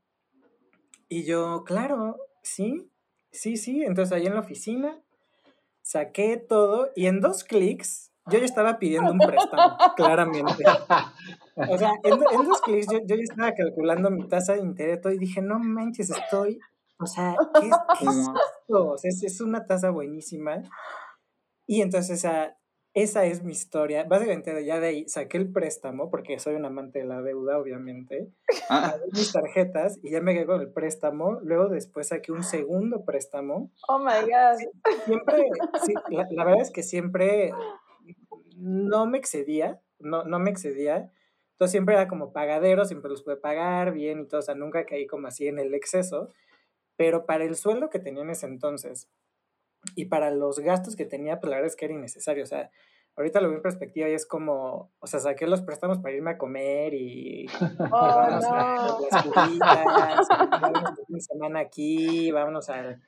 Y 1.09 1.25
yo, 1.25 1.65
claro, 1.65 2.19
sí, 2.43 2.91
sí, 3.31 3.57
sí. 3.57 3.85
Entonces 3.85 4.13
ahí 4.13 4.27
en 4.27 4.35
la 4.35 4.41
oficina 4.41 5.01
saqué 5.81 6.37
todo 6.37 6.91
y 6.97 7.07
en 7.07 7.21
dos 7.21 7.45
clics 7.45 8.13
yo 8.31 8.39
ya 8.39 8.45
estaba 8.45 8.79
pidiendo 8.79 9.13
un 9.13 9.19
préstamo, 9.19 9.77
claramente. 9.97 10.65
O 11.57 11.79
sea, 11.79 11.93
en, 12.03 12.19
dos 12.19 12.61
clics 12.61 12.87
yo, 12.91 12.99
yo, 13.05 13.17
ya 13.17 13.23
estaba 13.23 13.53
calculando 13.55 14.11
mi 14.11 14.29
tasa 14.29 14.55
de 14.55 14.61
interés 14.61 15.01
y 15.15 15.19
dije, 15.19 15.41
no 15.43 15.59
manches, 15.59 16.11
estoy, 16.11 16.59
o 16.99 17.07
sea, 17.07 17.37
¿qué, 17.61 17.71
qué 17.99 18.05
es 18.05 18.17
esto? 18.17 18.89
O 18.89 18.99
sea, 18.99 19.11
es, 19.11 19.23
es, 19.23 19.41
una 19.41 19.65
tasa 19.67 19.91
buenísima. 19.91 20.63
Y 21.67 21.83
entonces, 21.83 22.19
o 22.19 22.21
sea, 22.21 22.57
esa 22.97 23.27
es 23.27 23.43
mi 23.43 23.53
historia. 23.53 24.05
Básicamente 24.05 24.65
ya 24.65 24.81
de 24.81 24.87
ahí 24.87 25.09
saqué 25.09 25.37
el 25.37 25.53
préstamo, 25.53 26.11
porque 26.11 26.39
soy 26.39 26.55
un 26.55 26.65
amante 26.65 27.01
de 27.01 27.05
la 27.05 27.21
deuda, 27.21 27.59
obviamente. 27.59 28.33
Ah. 28.71 28.97
mis 29.13 29.33
tarjetas 29.33 29.99
y 30.03 30.11
ya 30.11 30.23
me 30.23 30.33
quedé 30.33 30.47
con 30.47 30.63
el 30.63 30.73
préstamo. 30.73 31.39
Luego 31.43 31.69
después 31.69 32.09
saqué 32.09 32.33
un 32.33 32.43
segundo 32.43 33.05
préstamo. 33.05 33.71
Oh 33.89 33.99
my 33.99 34.23
God. 34.23 34.59
Siempre, 35.05 35.45
la, 36.09 36.45
verdad 36.45 36.63
es 36.63 36.71
que 36.71 36.83
siempre 36.83 37.53
no 38.57 39.07
me 39.07 39.19
excedía, 39.19 39.81
no, 39.99 40.25
no 40.25 40.39
me 40.39 40.51
excedía. 40.51 41.11
Entonces 41.53 41.73
siempre 41.73 41.95
era 41.95 42.09
como 42.09 42.33
pagadero, 42.33 42.85
siempre 42.85 43.11
los 43.11 43.23
pude 43.23 43.37
pagar 43.37 43.93
bien 43.93 44.21
y 44.21 44.27
todo, 44.27 44.41
o 44.41 44.43
sea, 44.43 44.55
nunca 44.55 44.85
caí 44.85 45.07
como 45.07 45.29
así 45.29 45.49
en 45.49 45.59
el 45.59 45.75
exceso. 45.75 46.31
Pero 46.97 47.27
para 47.27 47.45
el 47.45 47.57
sueldo 47.57 47.91
que 47.91 47.99
tenía 47.99 48.23
en 48.23 48.31
ese 48.31 48.47
entonces, 48.47 49.09
y 49.95 50.07
para 50.07 50.31
los 50.31 50.59
gastos 50.59 50.97
que 50.97 51.05
tenía, 51.05 51.41
pues 51.41 51.51
la 51.51 51.57
verdad 51.57 51.69
es 51.69 51.77
que 51.77 51.85
era 51.85 51.95
innecesario. 51.95 52.43
O 52.43 52.47
sea, 52.47 52.71
ahorita 53.17 53.41
lo 53.41 53.49
veo 53.49 53.59
en 53.59 53.63
perspectiva 53.63 54.09
y 54.09 54.15
es 54.15 54.27
como, 54.27 54.91
o 54.99 55.07
sea, 55.07 55.21
saqué 55.21 55.47
los 55.47 55.63
préstamos 55.63 55.99
para 55.99 56.15
irme 56.15 56.33
a 56.33 56.39
comer 56.39 56.95
y, 56.95 57.47
oh, 57.79 57.89
vámonos 57.91 58.45
a 58.45 58.99
las 59.11 59.23
cubitas, 59.23 60.29
una 61.09 61.21
semana 61.21 61.61
aquí, 61.61 62.31
vámonos 62.31 62.69
a, 62.71 63.01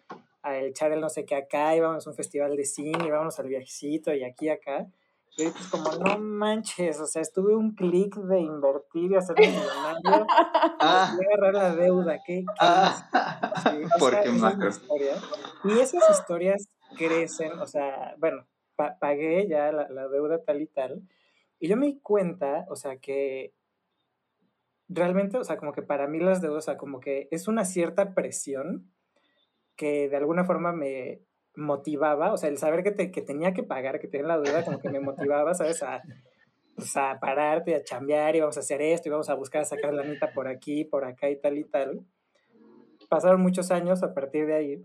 a 0.42 0.58
echar 0.58 0.92
el 0.92 1.00
no 1.00 1.08
sé 1.08 1.24
qué 1.24 1.34
acá, 1.34 1.74
y 1.76 1.80
vámonos 1.80 2.06
a 2.06 2.10
un 2.10 2.16
festival 2.16 2.56
de 2.56 2.64
cine, 2.64 3.06
y 3.06 3.10
vámonos 3.10 3.38
al 3.38 3.48
viajecito 3.48 4.14
y 4.14 4.24
aquí 4.24 4.48
acá. 4.48 4.86
Y 5.38 5.44
es 5.44 5.54
como, 5.68 5.92
no 5.92 6.18
manches, 6.18 6.98
o 6.98 7.06
sea, 7.06 7.22
estuve 7.22 7.54
un 7.54 7.76
clic 7.76 8.16
de 8.16 8.40
invertir 8.40 9.12
y 9.12 9.14
hacerme 9.14 9.46
millonario 9.46 10.26
ah. 10.80 11.16
y 11.16 11.24
agarrar 11.24 11.54
la 11.54 11.76
deuda. 11.76 12.18
¿Qué? 12.26 12.40
qué 12.40 12.54
ah. 12.58 13.54
sí, 13.62 13.82
Porque 14.00 14.30
macro. 14.30 14.70
Y 15.62 15.78
esas 15.78 16.10
historias 16.10 16.68
crecen, 16.96 17.52
o 17.60 17.68
sea, 17.68 18.16
bueno, 18.18 18.48
pagué 19.00 19.46
ya 19.46 19.70
la, 19.70 19.88
la, 19.88 20.08
deuda 20.08 20.42
tal 20.42 20.60
y 20.60 20.66
tal, 20.66 21.08
y 21.60 21.68
yo 21.68 21.76
me 21.76 21.86
di 21.86 22.00
cuenta, 22.00 22.66
o 22.68 22.74
sea, 22.74 22.96
que 22.96 23.54
realmente, 24.88 25.38
o 25.38 25.44
sea, 25.44 25.56
como 25.56 25.70
que 25.72 25.82
para 25.82 26.08
mí 26.08 26.18
las 26.18 26.42
deudas, 26.42 26.64
o 26.64 26.66
sea, 26.66 26.76
como 26.76 26.98
que 26.98 27.28
es 27.30 27.46
una 27.46 27.64
cierta 27.64 28.12
presión 28.12 28.92
que 29.76 30.08
de 30.08 30.16
alguna 30.16 30.44
forma 30.44 30.72
me, 30.72 31.22
motivaba, 31.58 32.32
o 32.32 32.36
sea, 32.36 32.48
el 32.48 32.56
saber 32.56 32.82
que, 32.82 32.92
te, 32.92 33.10
que 33.10 33.20
tenía 33.20 33.52
que 33.52 33.62
pagar, 33.62 33.98
que 33.98 34.08
tenía 34.08 34.28
la 34.28 34.38
deuda, 34.38 34.64
como 34.64 34.80
que 34.80 34.88
me 34.88 35.00
motivaba, 35.00 35.54
¿sabes? 35.54 35.82
A, 35.82 36.02
pues, 36.76 36.96
a 36.96 37.18
pararte, 37.20 37.74
a 37.74 37.82
chambear, 37.82 38.36
y 38.36 38.40
vamos 38.40 38.56
a 38.56 38.60
hacer 38.60 38.80
esto, 38.80 39.08
y 39.08 39.12
vamos 39.12 39.28
a 39.28 39.34
buscar 39.34 39.64
sacar 39.64 39.92
la 39.92 40.04
neta 40.04 40.32
por 40.32 40.46
aquí, 40.46 40.84
por 40.84 41.04
acá 41.04 41.28
y 41.28 41.40
tal 41.40 41.58
y 41.58 41.64
tal. 41.64 42.00
Pasaron 43.08 43.40
muchos 43.40 43.70
años 43.70 44.02
a 44.02 44.14
partir 44.14 44.46
de 44.46 44.54
ahí. 44.54 44.84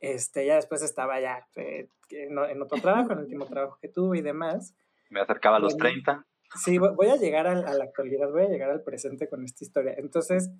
Este, 0.00 0.44
ya 0.44 0.56
después 0.56 0.82
estaba 0.82 1.20
ya 1.20 1.46
eh, 1.56 1.88
en, 2.10 2.60
otro 2.60 2.80
trabajo, 2.80 3.12
en 3.12 3.18
el 3.18 3.24
último 3.24 3.46
trabajo 3.46 3.78
que 3.80 3.88
tuve 3.88 4.18
y 4.18 4.22
demás. 4.22 4.74
Me 5.10 5.20
acercaba 5.20 5.56
a 5.56 5.60
los 5.60 5.76
30. 5.76 6.26
Sí, 6.56 6.78
voy 6.78 7.08
a 7.08 7.16
llegar 7.16 7.46
a, 7.46 7.54
la 7.54 7.84
actualidad, 7.84 8.30
voy 8.30 8.42
a 8.42 8.48
llegar 8.48 8.70
al 8.70 8.82
presente 8.82 9.28
con 9.28 9.44
esta 9.44 9.64
historia. 9.64 9.94
Entonces, 9.96 10.50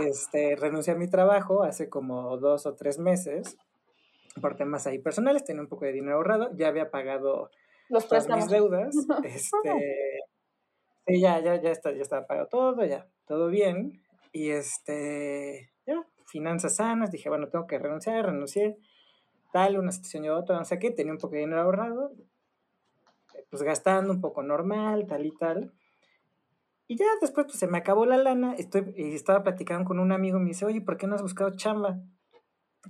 este, 0.00 0.56
renuncié 0.56 0.94
a 0.94 0.96
mi 0.96 1.08
trabajo 1.08 1.62
hace 1.62 1.88
como 1.88 2.36
dos 2.38 2.66
o 2.66 2.74
tres 2.74 2.98
meses 2.98 3.56
por 4.40 4.56
temas 4.56 4.86
ahí 4.86 4.98
personales, 4.98 5.44
tenía 5.44 5.62
un 5.62 5.68
poco 5.68 5.84
de 5.84 5.92
dinero 5.92 6.16
ahorrado, 6.16 6.50
ya 6.56 6.68
había 6.68 6.90
pagado 6.90 7.50
Los 7.88 8.08
todas 8.08 8.28
mis 8.28 8.48
deudas, 8.48 8.94
este, 9.24 10.20
sí, 11.06 11.20
ya, 11.20 11.40
ya, 11.40 11.60
ya, 11.60 11.70
está, 11.70 11.92
ya 11.92 12.02
estaba 12.02 12.26
pagado 12.26 12.48
todo, 12.48 12.84
ya, 12.84 13.06
todo 13.26 13.48
bien, 13.48 14.02
y 14.32 14.50
este, 14.50 15.70
ya, 15.86 16.06
finanzas 16.26 16.76
sanas, 16.76 17.10
dije, 17.10 17.28
bueno, 17.28 17.48
tengo 17.48 17.66
que 17.66 17.78
renunciar, 17.78 18.26
renuncié, 18.26 18.76
tal, 19.52 19.78
una 19.78 19.92
situación 19.92 20.24
y 20.24 20.28
otra, 20.28 20.58
no 20.58 20.64
sé 20.64 20.78
qué, 20.78 20.90
tenía 20.90 21.12
un 21.12 21.18
poco 21.18 21.34
de 21.34 21.40
dinero 21.40 21.62
ahorrado, 21.62 22.12
pues 23.50 23.62
gastando 23.62 24.12
un 24.12 24.20
poco 24.20 24.42
normal, 24.42 25.06
tal 25.06 25.24
y 25.24 25.32
tal, 25.32 25.72
y 26.88 26.96
ya 26.96 27.06
después 27.20 27.46
pues 27.46 27.58
se 27.58 27.66
me 27.66 27.78
acabó 27.78 28.06
la 28.06 28.16
lana, 28.16 28.54
estoy, 28.54 28.92
y 28.96 29.14
estaba 29.14 29.42
platicando 29.42 29.84
con 29.86 29.98
un 29.98 30.12
amigo 30.12 30.38
y 30.38 30.42
me 30.42 30.48
dice, 30.48 30.64
oye, 30.64 30.80
¿por 30.80 30.96
qué 30.96 31.06
no 31.06 31.16
has 31.16 31.22
buscado 31.22 31.50
chamba? 31.56 31.98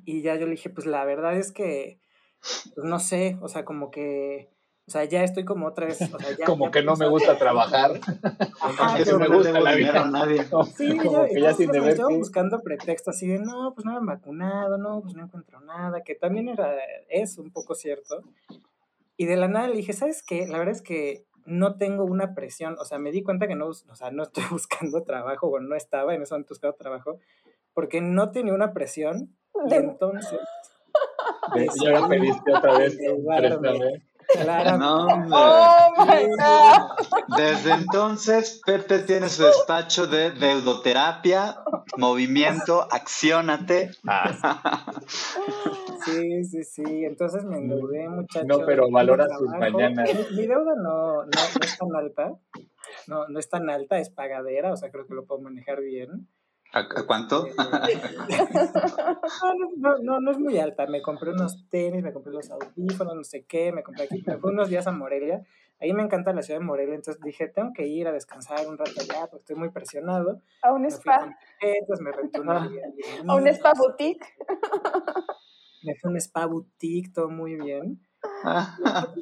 Y 0.04 0.22
ya 0.22 0.36
yo 0.36 0.46
le 0.46 0.52
dije, 0.52 0.70
pues 0.70 0.86
la 0.86 1.04
verdad 1.04 1.36
es 1.36 1.52
que, 1.52 2.00
pues, 2.40 2.86
no 2.86 2.98
sé, 2.98 3.38
o 3.40 3.48
sea, 3.48 3.64
como 3.64 3.90
que, 3.90 4.50
o 4.88 4.90
sea, 4.90 5.04
ya 5.04 5.24
estoy 5.24 5.44
como 5.44 5.66
otra 5.66 5.86
vez. 5.86 6.00
O 6.00 6.18
sea, 6.18 6.36
ya, 6.38 6.44
como 6.44 6.70
que 6.70 6.82
no 6.82 6.94
me 6.96 7.08
gusta 7.08 7.36
trabajar. 7.36 7.92
Ajá, 8.60 8.96
que 8.96 9.10
no 9.10 9.18
me 9.18 9.28
gusta 9.28 9.60
la 9.60 9.74
vida. 9.74 10.02
A 10.02 10.10
nadie. 10.10 10.44
Sí, 10.76 10.96
como 10.96 11.12
yo, 11.12 11.26
que 11.26 11.40
ya 11.40 11.54
sin 11.54 11.70
deber. 11.70 11.98
buscando 12.10 12.60
pretextos 12.60 13.16
así 13.16 13.26
de, 13.26 13.38
no, 13.38 13.72
pues 13.74 13.84
no 13.84 13.92
me 13.92 13.98
han 13.98 14.06
vacunado, 14.06 14.78
no, 14.78 15.00
pues 15.02 15.14
no 15.14 15.24
encuentro 15.24 15.60
nada, 15.60 16.02
que 16.02 16.14
también 16.14 16.48
era, 16.48 16.76
es 17.08 17.38
un 17.38 17.50
poco 17.50 17.74
cierto. 17.74 18.22
Y 19.16 19.26
de 19.26 19.36
la 19.36 19.48
nada 19.48 19.68
le 19.68 19.76
dije, 19.76 19.92
¿sabes 19.92 20.22
qué? 20.22 20.46
La 20.46 20.58
verdad 20.58 20.74
es 20.74 20.82
que 20.82 21.24
no 21.46 21.76
tengo 21.76 22.04
una 22.04 22.34
presión, 22.34 22.76
o 22.78 22.84
sea, 22.84 22.98
me 22.98 23.12
di 23.12 23.22
cuenta 23.22 23.48
que 23.48 23.54
no, 23.54 23.68
o 23.68 23.94
sea, 23.94 24.10
no 24.10 24.24
estoy 24.24 24.44
buscando 24.50 25.02
trabajo, 25.02 25.48
o 25.48 25.60
no 25.60 25.74
estaba 25.74 26.14
en 26.14 26.22
ese 26.22 26.34
momento 26.34 26.50
buscando 26.50 26.76
trabajo, 26.76 27.18
porque 27.72 28.00
no 28.00 28.30
tenía 28.30 28.54
una 28.54 28.72
presión 28.72 29.35
y 29.68 29.74
entonces... 29.74 30.40
Y 31.54 31.86
ahora 31.86 32.08
pediste 32.08 32.54
otra 32.54 32.78
vez. 32.78 32.98
Claro. 34.32 34.78
No, 34.78 35.06
oh 35.32 36.96
Desde 37.36 37.72
entonces, 37.74 38.60
Pepe 38.66 39.00
tiene 39.00 39.28
su 39.28 39.44
despacho 39.44 40.06
de 40.06 40.32
deudoterapia, 40.32 41.58
movimiento, 41.96 42.86
acciónate. 42.90 43.90
Sí, 46.04 46.44
sí, 46.44 46.64
sí. 46.64 47.04
Entonces 47.04 47.44
me 47.44 47.58
endeudé, 47.58 48.08
muchachos. 48.08 48.48
No, 48.48 48.66
pero 48.66 48.90
valora 48.90 49.28
sus 49.38 49.48
mañanas. 49.48 50.10
Mi, 50.32 50.46
deuda 50.46 50.74
no, 50.76 51.24
no, 51.24 51.30
es 51.62 51.78
tan 51.78 51.94
alta. 51.94 52.32
no, 53.06 53.28
no 53.28 53.38
es 53.38 53.48
tan 53.48 53.70
alta, 53.70 53.98
es 53.98 54.10
pagadera, 54.10 54.72
o 54.72 54.76
sea, 54.76 54.90
creo 54.90 55.06
que 55.06 55.14
lo 55.14 55.24
puedo 55.24 55.40
manejar 55.40 55.80
bien. 55.80 56.28
¿A, 56.72 57.06
cuánto? 57.06 57.46
Este, 57.46 57.56
no, 59.78 59.98
no, 59.98 60.20
no, 60.20 60.30
es 60.30 60.38
muy 60.38 60.58
alta. 60.58 60.86
Me 60.86 61.00
compré 61.00 61.30
unos 61.30 61.68
tenis, 61.70 62.02
me 62.02 62.12
compré 62.12 62.32
los 62.32 62.50
audífonos, 62.50 63.14
no 63.14 63.24
sé 63.24 63.44
qué, 63.44 63.72
me 63.72 63.82
compré 63.82 64.04
aquí, 64.04 64.22
me 64.26 64.38
fui 64.38 64.52
unos 64.52 64.68
días 64.68 64.86
a 64.86 64.92
Morelia. 64.92 65.42
Ahí 65.80 65.92
me 65.92 66.02
encanta 66.02 66.32
la 66.32 66.42
ciudad 66.42 66.60
de 66.60 66.66
Morelia, 66.66 66.94
entonces 66.94 67.22
dije, 67.22 67.48
tengo 67.48 67.72
que 67.74 67.86
ir 67.86 68.08
a 68.08 68.12
descansar 68.12 68.66
un 68.66 68.78
rato 68.78 68.92
allá 68.98 69.26
porque 69.26 69.42
estoy 69.42 69.56
muy 69.56 69.70
presionado. 69.70 70.40
A 70.62 70.72
un 70.72 70.86
spa. 70.86 71.36
me 72.00 72.12
renté 72.12 72.40
una 72.40 72.70
a 73.26 73.34
un 73.34 73.46
spa 73.48 73.72
boutique. 73.76 74.26
Me 75.82 75.94
fui 75.94 76.08
a 76.08 76.10
un 76.10 76.16
spa 76.16 76.46
boutique, 76.46 77.12
todo 77.12 77.28
muy 77.28 77.56
bien. 77.56 78.00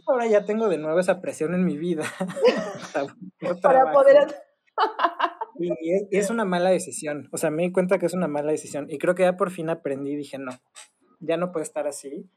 Ahora 0.07 0.27
ya 0.27 0.45
tengo 0.45 0.69
de 0.69 0.79
nuevo 0.79 0.99
esa 0.99 1.21
presión 1.21 1.55
en 1.55 1.65
mi 1.65 1.77
vida. 1.77 2.05
Para 3.63 3.93
poder 3.93 4.35
y 5.59 6.17
es, 6.17 6.31
una 6.31 6.45
mala 6.45 6.71
decisión. 6.71 7.29
O 7.33 7.39
sea, 7.39 7.51
me 7.51 7.63
di 7.63 7.73
cuenta 7.73 7.99
que 7.99 8.07
es 8.07 8.15
una 8.15 8.29
mala 8.29 8.53
decisión. 8.53 8.87
Y 8.91 8.99
creo 8.99 9.15
que 9.15 9.23
ya 9.23 9.37
por 9.37 9.51
fin 9.51 9.71
aprendí 9.71 10.13
y 10.13 10.17
dije, 10.17 10.39
no, 10.39 10.53
ya 11.21 11.37
no 11.37 11.53
puede 11.53 11.65
estar 11.65 11.87
así. 11.87 12.29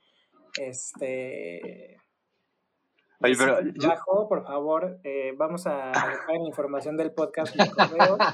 Este. 0.60 1.98
Oye, 3.20 3.36
pero 3.36 3.58
bajo, 3.88 4.30
por 4.30 4.46
favor, 4.46 5.00
eh, 5.04 5.34
vamos 5.36 5.66
a 5.66 5.88
dejar 5.88 6.36
la 6.40 6.48
información 6.48 6.98
del 6.98 7.12
podcast 7.12 7.56
en 7.60 7.70
correo. 7.70 8.18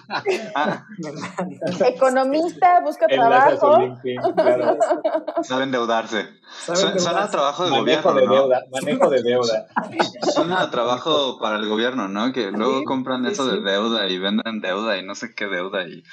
Ah. 0.56 0.86
Economista, 1.86 2.80
busca 2.82 3.08
trabajo. 3.08 3.78
Saben 5.43 5.63
endeudarse. 5.63 6.28
Suena 6.52 7.24
a 7.24 7.30
trabajo 7.30 7.65
de 7.65 7.72
manejo 7.72 8.10
gobierno. 8.10 8.34
De 8.34 8.41
deuda, 8.41 8.62
Manejo 8.72 9.10
de 9.10 9.24
deuda. 9.24 9.67
Suena 10.34 10.62
a 10.62 10.72
trabajo 10.72 11.39
para 11.39 11.58
el 11.58 11.67
gobierno, 11.67 12.08
¿no? 12.08 12.32
Que 12.32 12.52
luego 12.52 12.84
compran 12.84 13.26
eso 13.26 13.46
de 13.48 13.62
deuda 13.62 14.08
y 14.08 14.19
venden 14.19 14.62
deuda 14.62 14.98
y 14.98 15.06
no 15.06 15.15
sé 15.15 15.34
qué 15.36 15.48
deuda. 15.48 15.88
Y, 15.88 16.04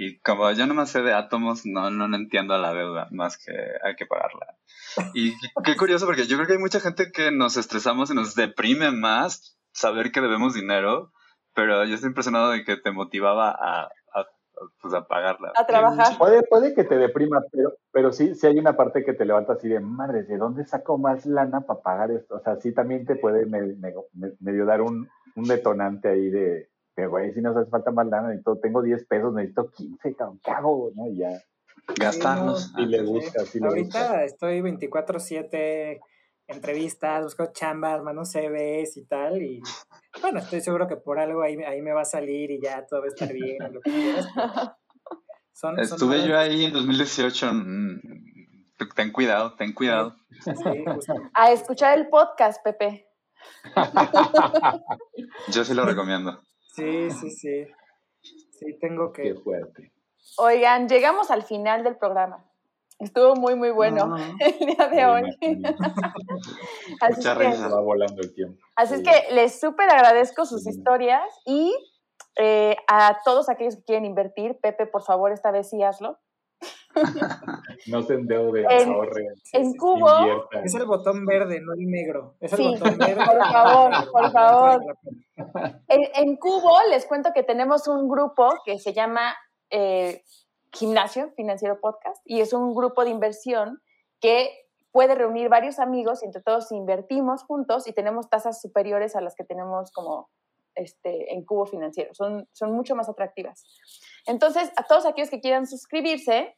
y 0.00 0.20
como 0.20 0.48
yo 0.52 0.64
no 0.68 0.74
me 0.74 0.86
sé 0.86 1.02
de 1.02 1.12
átomos, 1.12 1.66
no, 1.66 1.90
no 1.90 2.16
entiendo 2.16 2.56
la 2.56 2.72
deuda, 2.72 3.08
más 3.10 3.36
que 3.36 3.52
hay 3.82 3.96
que 3.96 4.06
pagarla. 4.06 4.56
Y 5.12 5.34
qué 5.64 5.76
curioso, 5.76 6.06
porque 6.06 6.24
yo 6.28 6.36
creo 6.36 6.46
que 6.46 6.52
hay 6.52 6.60
mucha 6.60 6.78
gente 6.78 7.10
que 7.12 7.32
nos 7.32 7.56
estresamos 7.56 8.08
y 8.08 8.14
nos 8.14 8.36
deprime 8.36 8.92
más 8.92 9.58
saber 9.72 10.12
que 10.12 10.20
debemos 10.20 10.54
dinero, 10.54 11.10
pero 11.52 11.84
yo 11.84 11.96
estoy 11.96 12.10
impresionado 12.10 12.50
de 12.50 12.64
que 12.64 12.76
te 12.76 12.92
motivaba 12.92 13.50
a, 13.50 13.86
a, 13.86 14.26
pues 14.80 14.94
a 14.94 15.08
pagarla. 15.08 15.50
A 15.56 15.66
trabajar. 15.66 16.16
Puede, 16.16 16.44
puede 16.44 16.74
que 16.74 16.84
te 16.84 16.96
deprima, 16.96 17.42
pero, 17.50 17.72
pero 17.90 18.12
sí, 18.12 18.36
sí 18.36 18.46
hay 18.46 18.56
una 18.56 18.76
parte 18.76 19.04
que 19.04 19.14
te 19.14 19.24
levanta 19.24 19.54
así 19.54 19.66
de, 19.66 19.80
madre, 19.80 20.22
¿de 20.22 20.36
dónde 20.36 20.64
saco 20.64 20.96
más 20.96 21.26
lana 21.26 21.62
para 21.62 21.80
pagar 21.80 22.12
esto? 22.12 22.36
O 22.36 22.40
sea, 22.40 22.54
sí 22.60 22.72
también 22.72 23.04
te 23.04 23.16
puede 23.16 23.46
medio 23.46 24.64
dar 24.64 24.80
un, 24.80 25.08
un 25.34 25.44
detonante 25.44 26.08
ahí 26.08 26.30
de, 26.30 26.68
de, 27.02 27.06
güey, 27.06 27.32
si 27.32 27.40
nos 27.40 27.56
hace 27.56 27.70
falta 27.70 27.90
más 27.90 28.06
lana, 28.06 28.28
necesito, 28.28 28.58
tengo 28.58 28.82
10 28.82 29.06
pesos, 29.06 29.32
necesito 29.34 29.70
15, 29.70 30.16
¿qué 30.42 30.50
hago? 30.50 30.90
¿no? 30.94 31.06
Y 31.08 31.18
ya 31.18 31.30
gastarlos. 31.98 32.72
y 32.76 32.86
le 32.86 33.02
gusta, 33.02 33.44
sí 33.44 33.60
le 33.60 33.68
Ahorita 33.68 34.24
estoy 34.24 34.60
24-7 34.60 36.00
entrevistas, 36.48 37.24
busco 37.24 37.52
chambas, 37.52 38.02
mando 38.02 38.24
CVs 38.24 38.96
y 38.96 39.04
tal, 39.04 39.42
y 39.42 39.60
bueno, 40.22 40.38
estoy 40.38 40.60
seguro 40.60 40.88
que 40.88 40.96
por 40.96 41.18
algo 41.18 41.42
ahí, 41.42 41.56
ahí 41.62 41.82
me 41.82 41.92
va 41.92 42.02
a 42.02 42.06
salir 42.06 42.50
y 42.50 42.60
ya 42.60 42.86
todo 42.86 43.00
va 43.00 43.06
a 43.06 43.08
estar 43.08 43.32
bien. 43.32 43.58
Estuve 45.76 46.26
yo 46.26 46.38
ahí 46.38 46.66
en 46.66 46.72
2018. 46.72 47.52
Mm, 47.52 48.00
ten 48.94 49.12
cuidado, 49.12 49.54
ten 49.56 49.72
cuidado. 49.72 50.14
a 51.34 51.52
escuchar 51.52 51.98
el 51.98 52.08
podcast, 52.08 52.62
Pepe. 52.62 53.06
yo 55.48 55.64
sí 55.64 55.74
lo 55.74 55.84
recomiendo. 55.84 56.40
Sí, 56.78 57.10
sí, 57.10 57.30
sí. 57.30 57.66
Sí, 58.20 58.78
tengo 58.80 59.12
que. 59.12 59.22
Qué 59.22 59.34
fuerte. 59.34 59.92
Oigan, 60.36 60.88
llegamos 60.88 61.30
al 61.30 61.42
final 61.42 61.82
del 61.82 61.96
programa. 61.96 62.44
Estuvo 62.98 63.36
muy, 63.36 63.54
muy 63.54 63.70
bueno 63.70 64.16
el 64.40 64.58
día 64.58 64.88
de 64.88 65.06
hoy. 65.06 65.22
así 67.00 67.22
que, 67.22 67.68
va 67.68 67.80
volando 67.80 68.22
el 68.22 68.34
tiempo. 68.34 68.60
Así 68.76 68.94
es 68.94 69.02
que 69.02 69.34
les 69.34 69.58
súper 69.58 69.90
agradezco 69.90 70.44
sus 70.46 70.66
historias 70.66 71.22
y 71.46 71.74
eh, 72.36 72.76
a 72.88 73.18
todos 73.24 73.48
aquellos 73.48 73.76
que 73.76 73.82
quieren 73.82 74.04
invertir, 74.04 74.58
Pepe, 74.60 74.86
por 74.86 75.02
favor, 75.02 75.32
esta 75.32 75.50
vez 75.50 75.68
sí 75.68 75.82
hazlo. 75.82 76.18
No 77.86 78.02
se 78.02 78.14
endeude, 78.14 78.66
ahorre. 78.66 79.28
En 79.52 79.74
Cubo. 79.76 80.08
Es 80.64 80.74
el 80.74 80.86
botón 80.86 81.24
verde, 81.24 81.60
no 81.60 81.72
el 81.72 81.86
negro. 81.86 82.36
Es 82.40 82.52
el 82.52 82.68
botón 82.68 82.98
verde. 82.98 83.24
Por 83.26 83.38
favor, 83.38 84.12
por 84.12 84.32
favor. 84.32 84.98
En, 85.88 86.02
en 86.14 86.36
Cubo 86.36 86.78
les 86.90 87.06
cuento 87.06 87.30
que 87.34 87.42
tenemos 87.42 87.88
un 87.88 88.08
grupo 88.08 88.48
que 88.64 88.78
se 88.78 88.92
llama 88.92 89.34
eh, 89.70 90.22
Gimnasio 90.72 91.32
Financiero 91.36 91.80
Podcast 91.80 92.20
y 92.24 92.40
es 92.40 92.52
un 92.52 92.74
grupo 92.74 93.04
de 93.04 93.10
inversión 93.10 93.80
que 94.20 94.50
puede 94.90 95.14
reunir 95.14 95.48
varios 95.48 95.78
amigos 95.78 96.22
y 96.22 96.26
entre 96.26 96.42
todos 96.42 96.72
invertimos 96.72 97.44
juntos 97.44 97.86
y 97.86 97.92
tenemos 97.92 98.28
tasas 98.28 98.60
superiores 98.60 99.16
a 99.16 99.20
las 99.20 99.34
que 99.34 99.44
tenemos 99.44 99.92
como 99.92 100.28
este, 100.74 101.32
en 101.32 101.44
Cubo 101.44 101.66
Financiero. 101.66 102.14
Son, 102.14 102.48
son 102.52 102.72
mucho 102.72 102.94
más 102.94 103.08
atractivas. 103.08 103.64
Entonces, 104.26 104.70
a 104.76 104.84
todos 104.84 105.06
aquellos 105.06 105.30
que 105.30 105.40
quieran 105.40 105.66
suscribirse 105.66 106.56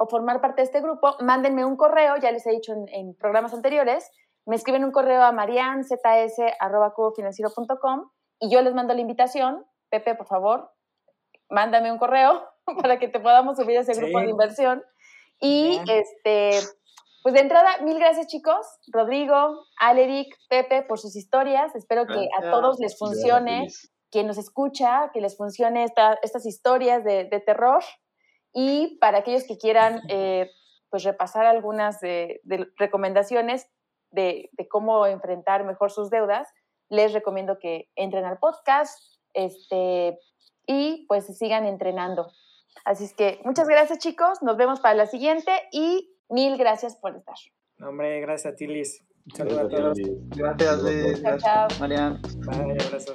o 0.00 0.06
formar 0.06 0.40
parte 0.40 0.62
de 0.62 0.64
este 0.64 0.80
grupo, 0.80 1.14
mándenme 1.20 1.66
un 1.66 1.76
correo, 1.76 2.16
ya 2.16 2.30
les 2.30 2.46
he 2.46 2.52
dicho 2.52 2.72
en, 2.72 3.14
programas 3.16 3.52
anteriores, 3.52 4.10
me 4.46 4.56
escriben 4.56 4.82
un 4.82 4.92
correo 4.92 5.22
a 5.22 5.30
marianzs.cubofinanciero.com 5.30 8.10
y 8.38 8.50
yo 8.50 8.62
les 8.62 8.72
mando 8.72 8.94
la 8.94 9.02
invitación. 9.02 9.66
Pepe, 9.90 10.14
por 10.14 10.26
favor, 10.26 10.72
mándame 11.50 11.92
un 11.92 11.98
correo 11.98 12.48
para 12.82 12.98
que 12.98 13.08
te 13.08 13.20
podamos 13.20 13.58
subir 13.58 13.76
a 13.76 13.82
ese 13.82 13.92
grupo 13.92 14.20
de 14.20 14.30
inversión. 14.30 14.82
Y 15.38 15.78
este, 15.86 16.52
pues 17.22 17.34
de 17.34 17.40
entrada, 17.40 17.68
mil 17.82 17.98
gracias 17.98 18.28
chicos, 18.28 18.66
Rodrigo, 18.90 19.66
Aleric, 19.78 20.34
Pepe, 20.48 20.80
por 20.80 20.98
sus 20.98 21.14
historias. 21.14 21.76
Espero 21.76 22.06
que 22.06 22.26
a 22.38 22.50
todos 22.50 22.80
les 22.80 22.98
funcione, 22.98 23.68
quien 24.10 24.26
nos 24.26 24.38
escucha, 24.38 25.10
que 25.12 25.20
les 25.20 25.36
funcione 25.36 25.84
estas 25.84 26.46
historias 26.46 27.04
de, 27.04 27.26
terror. 27.44 27.84
Y 28.52 28.98
para 29.00 29.18
aquellos 29.18 29.44
que 29.44 29.58
quieran 29.58 30.00
eh, 30.08 30.50
pues 30.90 31.04
repasar 31.04 31.46
algunas 31.46 32.00
de, 32.00 32.40
recomendaciones 32.76 33.68
de, 34.10 34.50
de, 34.52 34.68
cómo 34.68 35.06
enfrentar 35.06 35.64
mejor 35.64 35.90
sus 35.90 36.10
deudas, 36.10 36.48
les 36.88 37.12
recomiendo 37.12 37.58
que 37.58 37.88
entren 37.94 38.24
al 38.24 38.38
podcast, 38.38 38.98
este, 39.34 40.18
y 40.66 41.06
pues 41.08 41.26
sigan 41.38 41.64
entrenando. 41.64 42.30
Así 42.84 43.04
es 43.04 43.14
que 43.14 43.40
muchas 43.44 43.68
gracias 43.68 43.98
chicos, 43.98 44.42
nos 44.42 44.56
vemos 44.56 44.80
para 44.80 44.94
la 44.94 45.06
siguiente 45.06 45.50
y 45.72 46.12
mil 46.28 46.56
gracias 46.56 46.96
por 46.96 47.16
estar. 47.16 47.36
hombre, 47.82 48.20
gracias 48.20 48.52
a 48.52 48.56
ti 48.56 48.66
Liz. 48.66 49.04
Saludos 49.34 49.58
a 49.58 49.68
todos. 49.68 49.98
Gracias 50.36 50.82
Liz. 50.82 51.22
Chao, 51.22 51.38
chao. 51.38 51.68
Marian. 51.78 52.20
Bye, 52.46 52.76
abrazo. 52.84 53.14